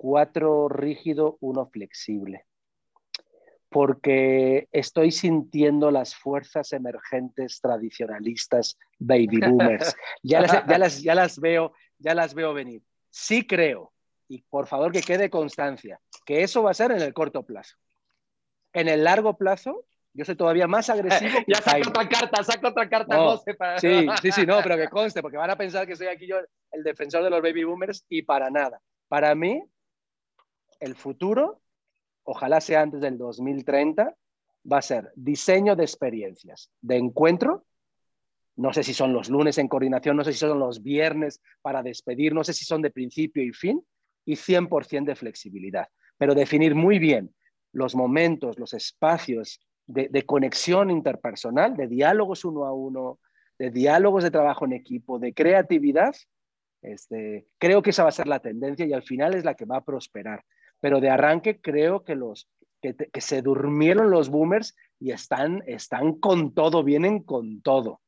[0.00, 2.46] 4 rígido, 1 flexible
[3.68, 9.94] porque estoy sintiendo las fuerzas emergentes tradicionalistas baby boomers.
[10.24, 12.82] Ya las, ya las, veo, ya las veo venir.
[13.10, 13.92] Sí creo,
[14.26, 17.76] y por favor que quede constancia, que eso va a ser en el corto plazo.
[18.72, 19.84] En el largo plazo,
[20.14, 21.38] yo soy todavía más agresivo.
[21.46, 23.38] ya saco otra carta, saco otra carta,
[23.78, 26.38] Sí, sí, sí, no, pero que conste, porque van a pensar que soy aquí yo
[26.72, 28.80] el defensor de los baby boomers y para nada.
[29.06, 29.62] Para mí,
[30.80, 31.60] el futuro
[32.24, 34.14] ojalá sea antes del 2030,
[34.70, 37.66] va a ser diseño de experiencias, de encuentro.
[38.56, 41.82] No sé si son los lunes en coordinación, no sé si son los viernes para
[41.82, 43.82] despedir, no sé si son de principio y fin,
[44.24, 45.88] y 100% de flexibilidad.
[46.18, 47.34] Pero definir muy bien
[47.72, 53.18] los momentos, los espacios de, conexión interpersonal, de diálogos uno a uno,
[53.58, 56.14] de diálogos de trabajo en equipo, de creatividad,
[56.82, 59.64] este, creo que esa va a ser la tendencia y al final es la que
[59.64, 60.44] va a prosperar
[60.80, 62.48] pero de arranque creo que los
[62.80, 68.00] que, se durmieron los boomers y están, están con todo, vienen con todo.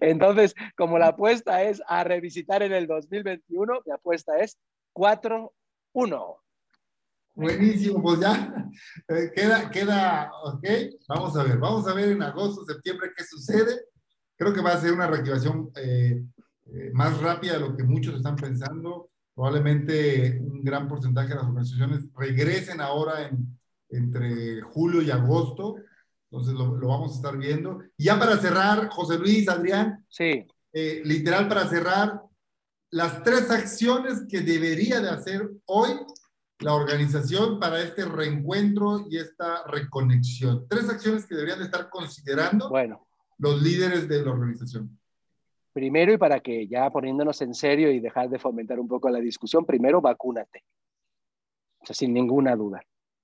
[0.00, 4.58] Entonces, como la apuesta es a revisitar en el 2021, mi apuesta es
[4.94, 5.50] 4-1.
[7.34, 8.70] Buenísimo, pues ya
[9.08, 10.64] eh, queda, queda, ok,
[11.08, 13.86] vamos a ver, vamos a ver en agosto, septiembre qué sucede.
[14.36, 16.22] Creo que va a ser una reactivación eh,
[16.66, 21.44] eh, más rápida de lo que muchos están pensando probablemente un gran porcentaje de las
[21.44, 23.58] organizaciones regresen ahora en,
[23.90, 25.76] entre julio y agosto.
[26.30, 27.82] Entonces lo, vamos a estar viendo.
[27.96, 30.04] Y ya para cerrar, José Luis, Adrián.
[30.08, 30.46] Sí.
[30.72, 32.22] Eh, literal para cerrar,
[32.90, 35.90] las tres acciones que debería de hacer hoy
[36.58, 40.66] la organización para este reencuentro y esta reconexión.
[40.68, 43.06] Tres acciones que deberían de estar considerando bueno.
[43.38, 44.98] los líderes de la organización.
[45.72, 49.20] Primero, y para que ya poniéndonos en serio y dejar de fomentar un poco la
[49.20, 50.64] discusión, primero vacúnate.
[51.80, 52.82] O sea, sin ninguna duda.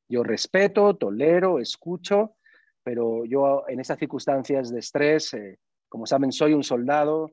[0.09, 2.37] Yo respeto, tolero, escucho,
[2.83, 7.31] pero yo en estas circunstancias de estrés, eh, como saben, soy un soldado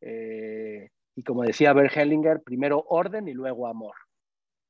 [0.00, 3.96] eh, y como decía Bert Hellinger, primero orden y luego amor.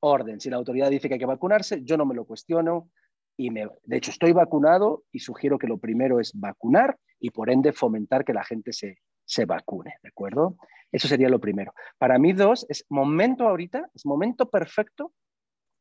[0.01, 0.41] Orden.
[0.41, 2.89] Si la autoridad dice que hay que vacunarse, yo no me lo cuestiono
[3.37, 7.51] y me, de hecho estoy vacunado y sugiero que lo primero es vacunar y por
[7.51, 10.57] ende fomentar que la gente se, se vacune, ¿de acuerdo?
[10.91, 11.75] Eso sería lo primero.
[11.99, 15.13] Para mí, dos, es momento ahorita, es momento perfecto,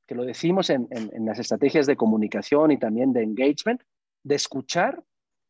[0.05, 0.87] que lo decimos en,
[1.25, 3.81] las estrategias de comunicación y también de engagement,
[4.23, 5.03] de escuchar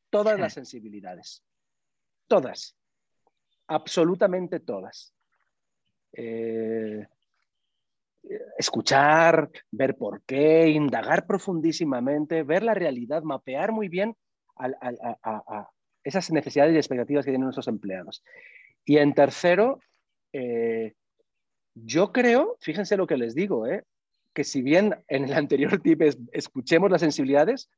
[0.10, 1.44] todas las sensibilidades.
[2.28, 2.76] Todas.
[3.68, 5.14] Absolutamente todas.
[6.14, 7.06] Eh,
[8.58, 14.16] escuchar, ver por qué, indagar profundísimamente, ver la realidad, mapear muy bien
[14.58, 15.70] a,
[16.06, 18.24] esas necesidades y expectativas que tienen nuestros empleados.
[18.86, 19.80] Y en tercero,
[20.32, 20.94] eh,
[21.74, 23.84] yo creo, fíjense lo que les digo, eh,
[24.34, 26.02] que si bien en el anterior tip
[26.32, 27.70] escuchemos las sensibilidades,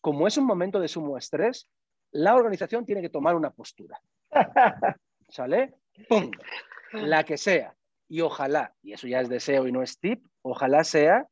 [0.00, 1.68] como es un momento de sumo estrés,
[2.12, 4.00] la organización tiene que tomar una postura.
[5.28, 5.74] ¿Sale?
[6.08, 6.30] ¡Pum!
[6.92, 7.74] La que sea.
[8.08, 11.26] Y ojalá, y eso ya es deseo y no es tip, ojalá sea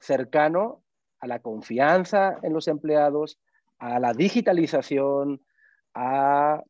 [0.00, 0.84] cercano
[1.18, 3.40] a la confianza en los empleados,
[3.78, 5.44] a la digitalización,
[5.94, 6.62] a,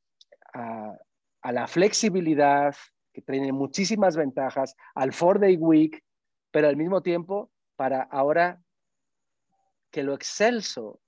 [1.44, 2.74] la flexibilidad,
[3.12, 6.02] que tiene muchísimas ventajas, al Four Day Week,
[6.50, 8.61] pero al mismo tiempo para ahora
[9.90, 11.00] que lo excelso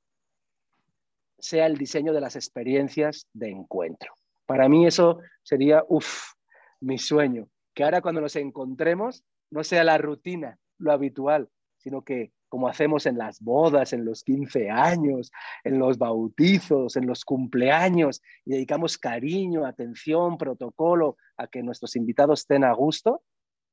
[1.38, 4.12] sea el diseño de las experiencias de encuentro.
[4.46, 6.32] Para mí eso sería, uff,
[6.80, 12.32] mi sueño, que ahora cuando nos encontremos no sea la rutina, lo habitual, sino que
[12.48, 15.30] como hacemos en las bodas, en los 15 años,
[15.64, 22.40] en los bautizos, en los cumpleaños, y dedicamos cariño, atención, protocolo a que nuestros invitados
[22.40, 23.22] estén a gusto,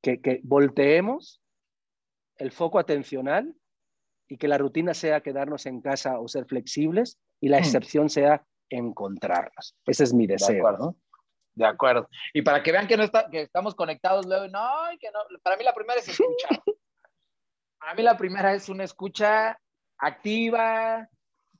[0.02, 1.40] que, que volteemos
[2.36, 3.54] el foco atencional
[4.28, 8.44] y que la rutina sea quedarnos en casa o ser flexibles y la excepción sea
[8.70, 9.76] encontrarnos.
[9.86, 10.96] Ese es mi deseo, de ¿no?
[11.54, 12.08] De acuerdo.
[12.32, 14.68] Y para que vean que, no está, que estamos conectados luego, no,
[14.98, 16.62] que no, para mí la primera es escuchar.
[17.84, 19.60] para mí la primera es una escucha
[19.98, 21.06] activa,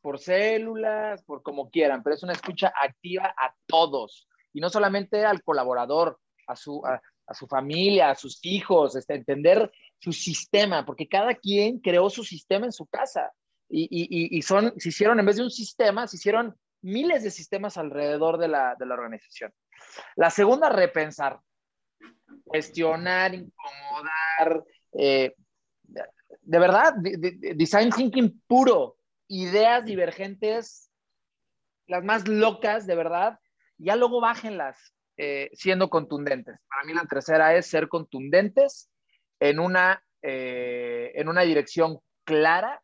[0.01, 5.27] por células, por como quieran, pero es una escucha activa a todos y no solamente
[5.27, 11.09] al colaborador, a su, a, su familia, a sus hijos, este, entender su sistema, porque
[11.09, 13.31] cada quien creó su sistema en su casa
[13.69, 17.31] y, y, y son, se hicieron, en vez de un sistema, se hicieron miles de
[17.31, 19.53] sistemas alrededor de la, de la organización.
[20.17, 21.39] La segunda, repensar,
[22.45, 24.65] cuestionar, incomodar,
[24.99, 25.35] eh,
[26.45, 26.95] de verdad,
[27.57, 28.97] design thinking puro,
[29.29, 30.91] ideas divergentes,
[31.87, 33.39] las más locas, de verdad,
[33.79, 36.59] ya luego bájenlas eh, siendo contundentes.
[36.69, 38.91] Para mí la tercera es ser contundentes
[39.41, 42.83] en una, eh, en una dirección clara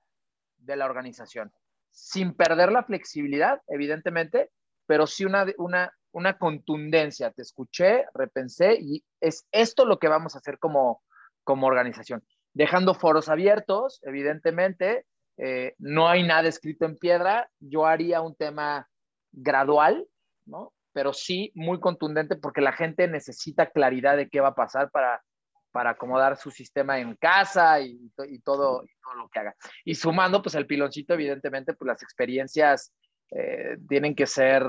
[0.58, 1.52] de la organización,
[1.90, 4.50] sin perder la flexibilidad, evidentemente,
[4.86, 7.30] pero sí una, una, una contundencia.
[7.30, 11.02] Te escuché, repensé y es esto lo que vamos a hacer como,
[11.44, 12.22] como organización.
[12.52, 17.50] Dejando foros abiertos, evidentemente, eh, no hay nada escrito en piedra.
[17.60, 18.88] Yo haría un tema
[19.32, 20.06] gradual,
[20.44, 20.72] ¿no?
[20.92, 25.22] Pero sí muy contundente porque la gente necesita claridad de qué va a pasar para,
[25.70, 28.84] para acomodar su sistema en casa y, todo, todo,
[29.16, 29.54] lo que haga.
[29.84, 32.92] Y sumando, pues el piloncito, evidentemente, pues las experiencias
[33.30, 34.64] eh, tienen que ser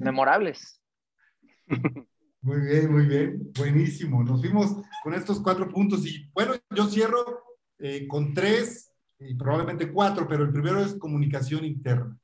[0.00, 0.80] memorables.
[2.40, 4.22] Muy bien, muy bien, buenísimo.
[4.22, 7.42] Nos fuimos con estos cuatro puntos y bueno, yo cierro
[7.78, 12.16] eh, con tres y probablemente cuatro, pero el primero es comunicación interna.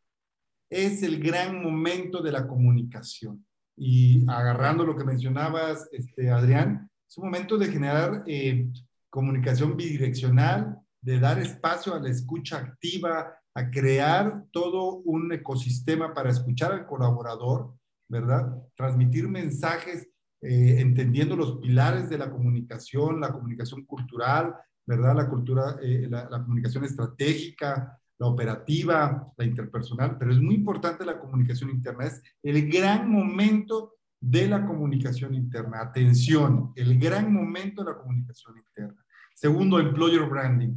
[0.71, 3.45] Es el gran momento de la comunicación.
[3.77, 8.69] Y agarrando lo que mencionabas, este, Adrián, es un momento de generar eh,
[9.11, 16.31] comunicación bidireccional, de dar espacio a la escucha activa, a crear todo un ecosistema para
[16.31, 17.75] escuchar al colaborador,
[18.15, 18.63] ¿verdad?
[18.77, 20.09] Transmitir mensajes
[20.41, 24.55] eh, entendiendo los pilares de la comunicación, la comunicación cultural,
[24.87, 25.17] ¿verdad?
[25.17, 31.19] La cultura, eh, la, comunicación estratégica, la operativa, la interpersonal, pero es muy importante la
[31.19, 32.05] comunicación interna.
[32.05, 35.81] Es el gran momento de la comunicación interna.
[35.81, 39.05] Atención, el gran momento de la comunicación interna.
[39.35, 40.75] Segundo, employer branding.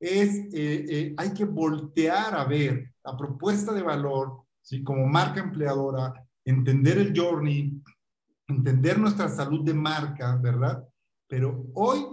[0.00, 4.82] Es, eh, eh, hay que voltear a ver la propuesta de valor, ¿sí?
[4.82, 6.14] como marca empleadora,
[6.48, 7.80] entender el journey,
[8.46, 10.82] entender nuestra salud de marca, ¿verdad?
[11.28, 12.06] Pero hoy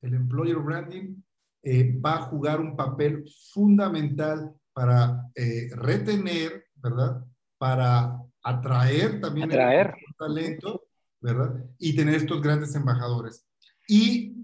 [0.00, 1.16] el employer branding
[1.62, 7.24] eh, va a jugar un papel fundamental para eh, retener, ¿verdad?
[7.58, 9.94] Para atraer también atraer.
[10.06, 10.86] El talento,
[11.20, 11.64] ¿verdad?
[11.78, 13.44] Y tener estos grandes embajadores.
[13.88, 14.36] Y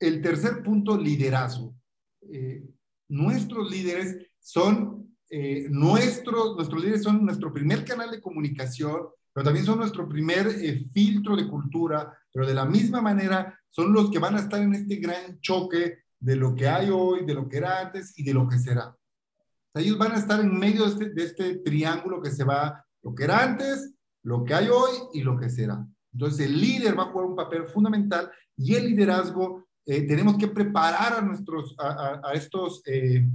[0.00, 1.74] el tercer punto, liderazgo.
[2.32, 2.64] Eh,
[3.08, 4.95] nuestros líderes son
[5.70, 10.50] nuestros, nuestros líderes son nuestro primer canal de comunicación, pero también son nuestro primer
[10.92, 14.74] filtro de cultura, pero de la misma manera son los que van a estar en
[14.74, 18.34] este gran choque de lo que hay hoy, de lo que era antes y de
[18.34, 18.96] lo que será.
[19.74, 23.14] ellos van a estar en medio de este, de este triángulo que se va, lo
[23.14, 25.86] que era antes, lo que hay hoy y lo que será.
[26.12, 30.48] Entonces el líder va a jugar un papel fundamental y el liderazgo, eh, tenemos que
[30.48, 33.28] preparar a nuestros, a, estos, eh,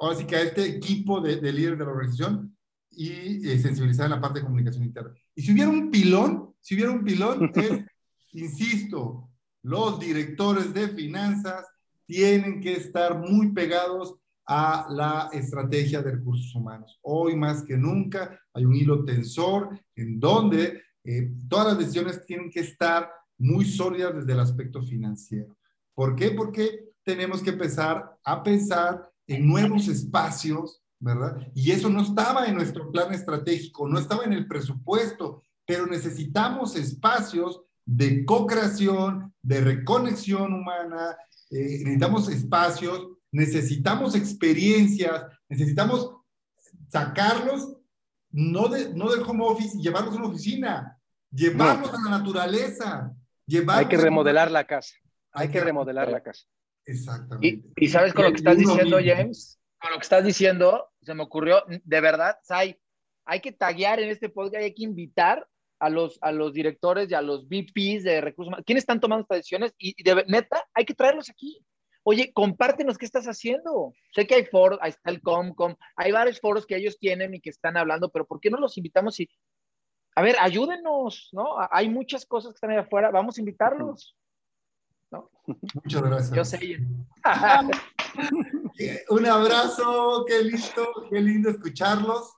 [0.00, 2.56] ahora sí que a este equipo de, de líderes de la organización
[2.90, 5.12] y eh, sensibilizar en la parte de comunicación interna.
[5.34, 7.84] Y si hubiera un pilón, si hubiera un pilón, es,
[8.32, 9.30] insisto,
[9.62, 11.64] los directores de finanzas
[12.06, 16.98] tienen que estar muy pegados a la estrategia de recursos humanos.
[17.02, 22.50] Hoy más que nunca hay un hilo tensor en donde eh, todas las decisiones tienen
[22.50, 25.56] que estar muy sólidas desde el aspecto financiero.
[25.94, 26.30] ¿Por qué?
[26.30, 31.48] Porque tenemos que empezar a pensar en nuevos espacios ¿verdad?
[31.54, 36.76] Y eso no estaba en nuestro plan estratégico, no estaba en el presupuesto, pero necesitamos
[36.76, 41.16] espacios de co-creación, de reconexión humana,
[41.50, 46.16] eh, necesitamos espacios, necesitamos experiencias, necesitamos
[46.88, 47.76] sacarlos,
[48.30, 50.98] no, de, no del home office y llevarlos a una oficina,
[51.30, 53.14] llevarlos a la naturaleza.
[53.68, 54.94] Hay que remodelar la casa.
[55.32, 56.44] Hay, que, remodelar la casa.
[56.88, 57.70] Exactamente.
[57.76, 61.22] Y, sabes con lo que estás diciendo, James, con lo que estás diciendo, se me
[61.22, 62.80] ocurrió, de verdad, Sai,
[63.26, 65.46] hay que taguear en este podcast, hay que invitar
[65.80, 68.64] a los, a los directores y a los VPs de recursos humanos.
[68.66, 69.74] ¿Quiénes están tomando estas decisiones?
[69.78, 71.62] Y, de neta, hay que traerlos aquí.
[72.04, 73.92] Oye, compártenos qué estás haciendo.
[74.14, 77.40] Sé que hay foros, ahí está el Comcom, hay varios foros que ellos tienen y
[77.40, 79.20] que están hablando, pero ¿por qué no los invitamos?
[79.20, 79.28] Y,
[80.16, 81.58] a ver, ayúdenos, ¿no?
[81.70, 84.16] Hay muchas cosas que están ahí afuera, vamos a invitarlos.
[85.10, 85.30] ¿No?
[85.74, 86.32] Muchas gracias.
[86.32, 86.78] Yo sé.
[89.10, 92.34] Un abrazo, qué listo, qué lindo escucharlos.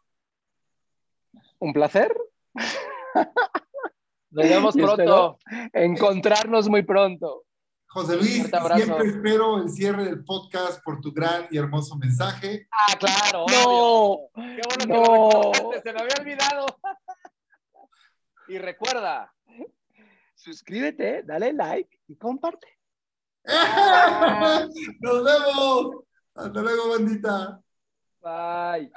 [1.58, 2.16] Un placer.
[4.30, 5.38] Nos vemos pronto.
[5.72, 7.44] Encontrarnos muy pronto.
[7.88, 12.68] José Luis, siempre espero el cierre del podcast por tu gran y hermoso mensaje.
[12.70, 13.46] Ah, claro.
[13.50, 14.18] No.
[14.36, 15.02] Qué bueno que no.
[15.02, 16.66] lo recordaste, se me había olvidado.
[18.48, 19.32] Y recuerda,
[20.40, 22.66] suscríbete, dale like y comparte.
[25.00, 26.04] Nos vemos.
[26.34, 27.60] Hasta luego, bandita.
[28.22, 28.90] Bye.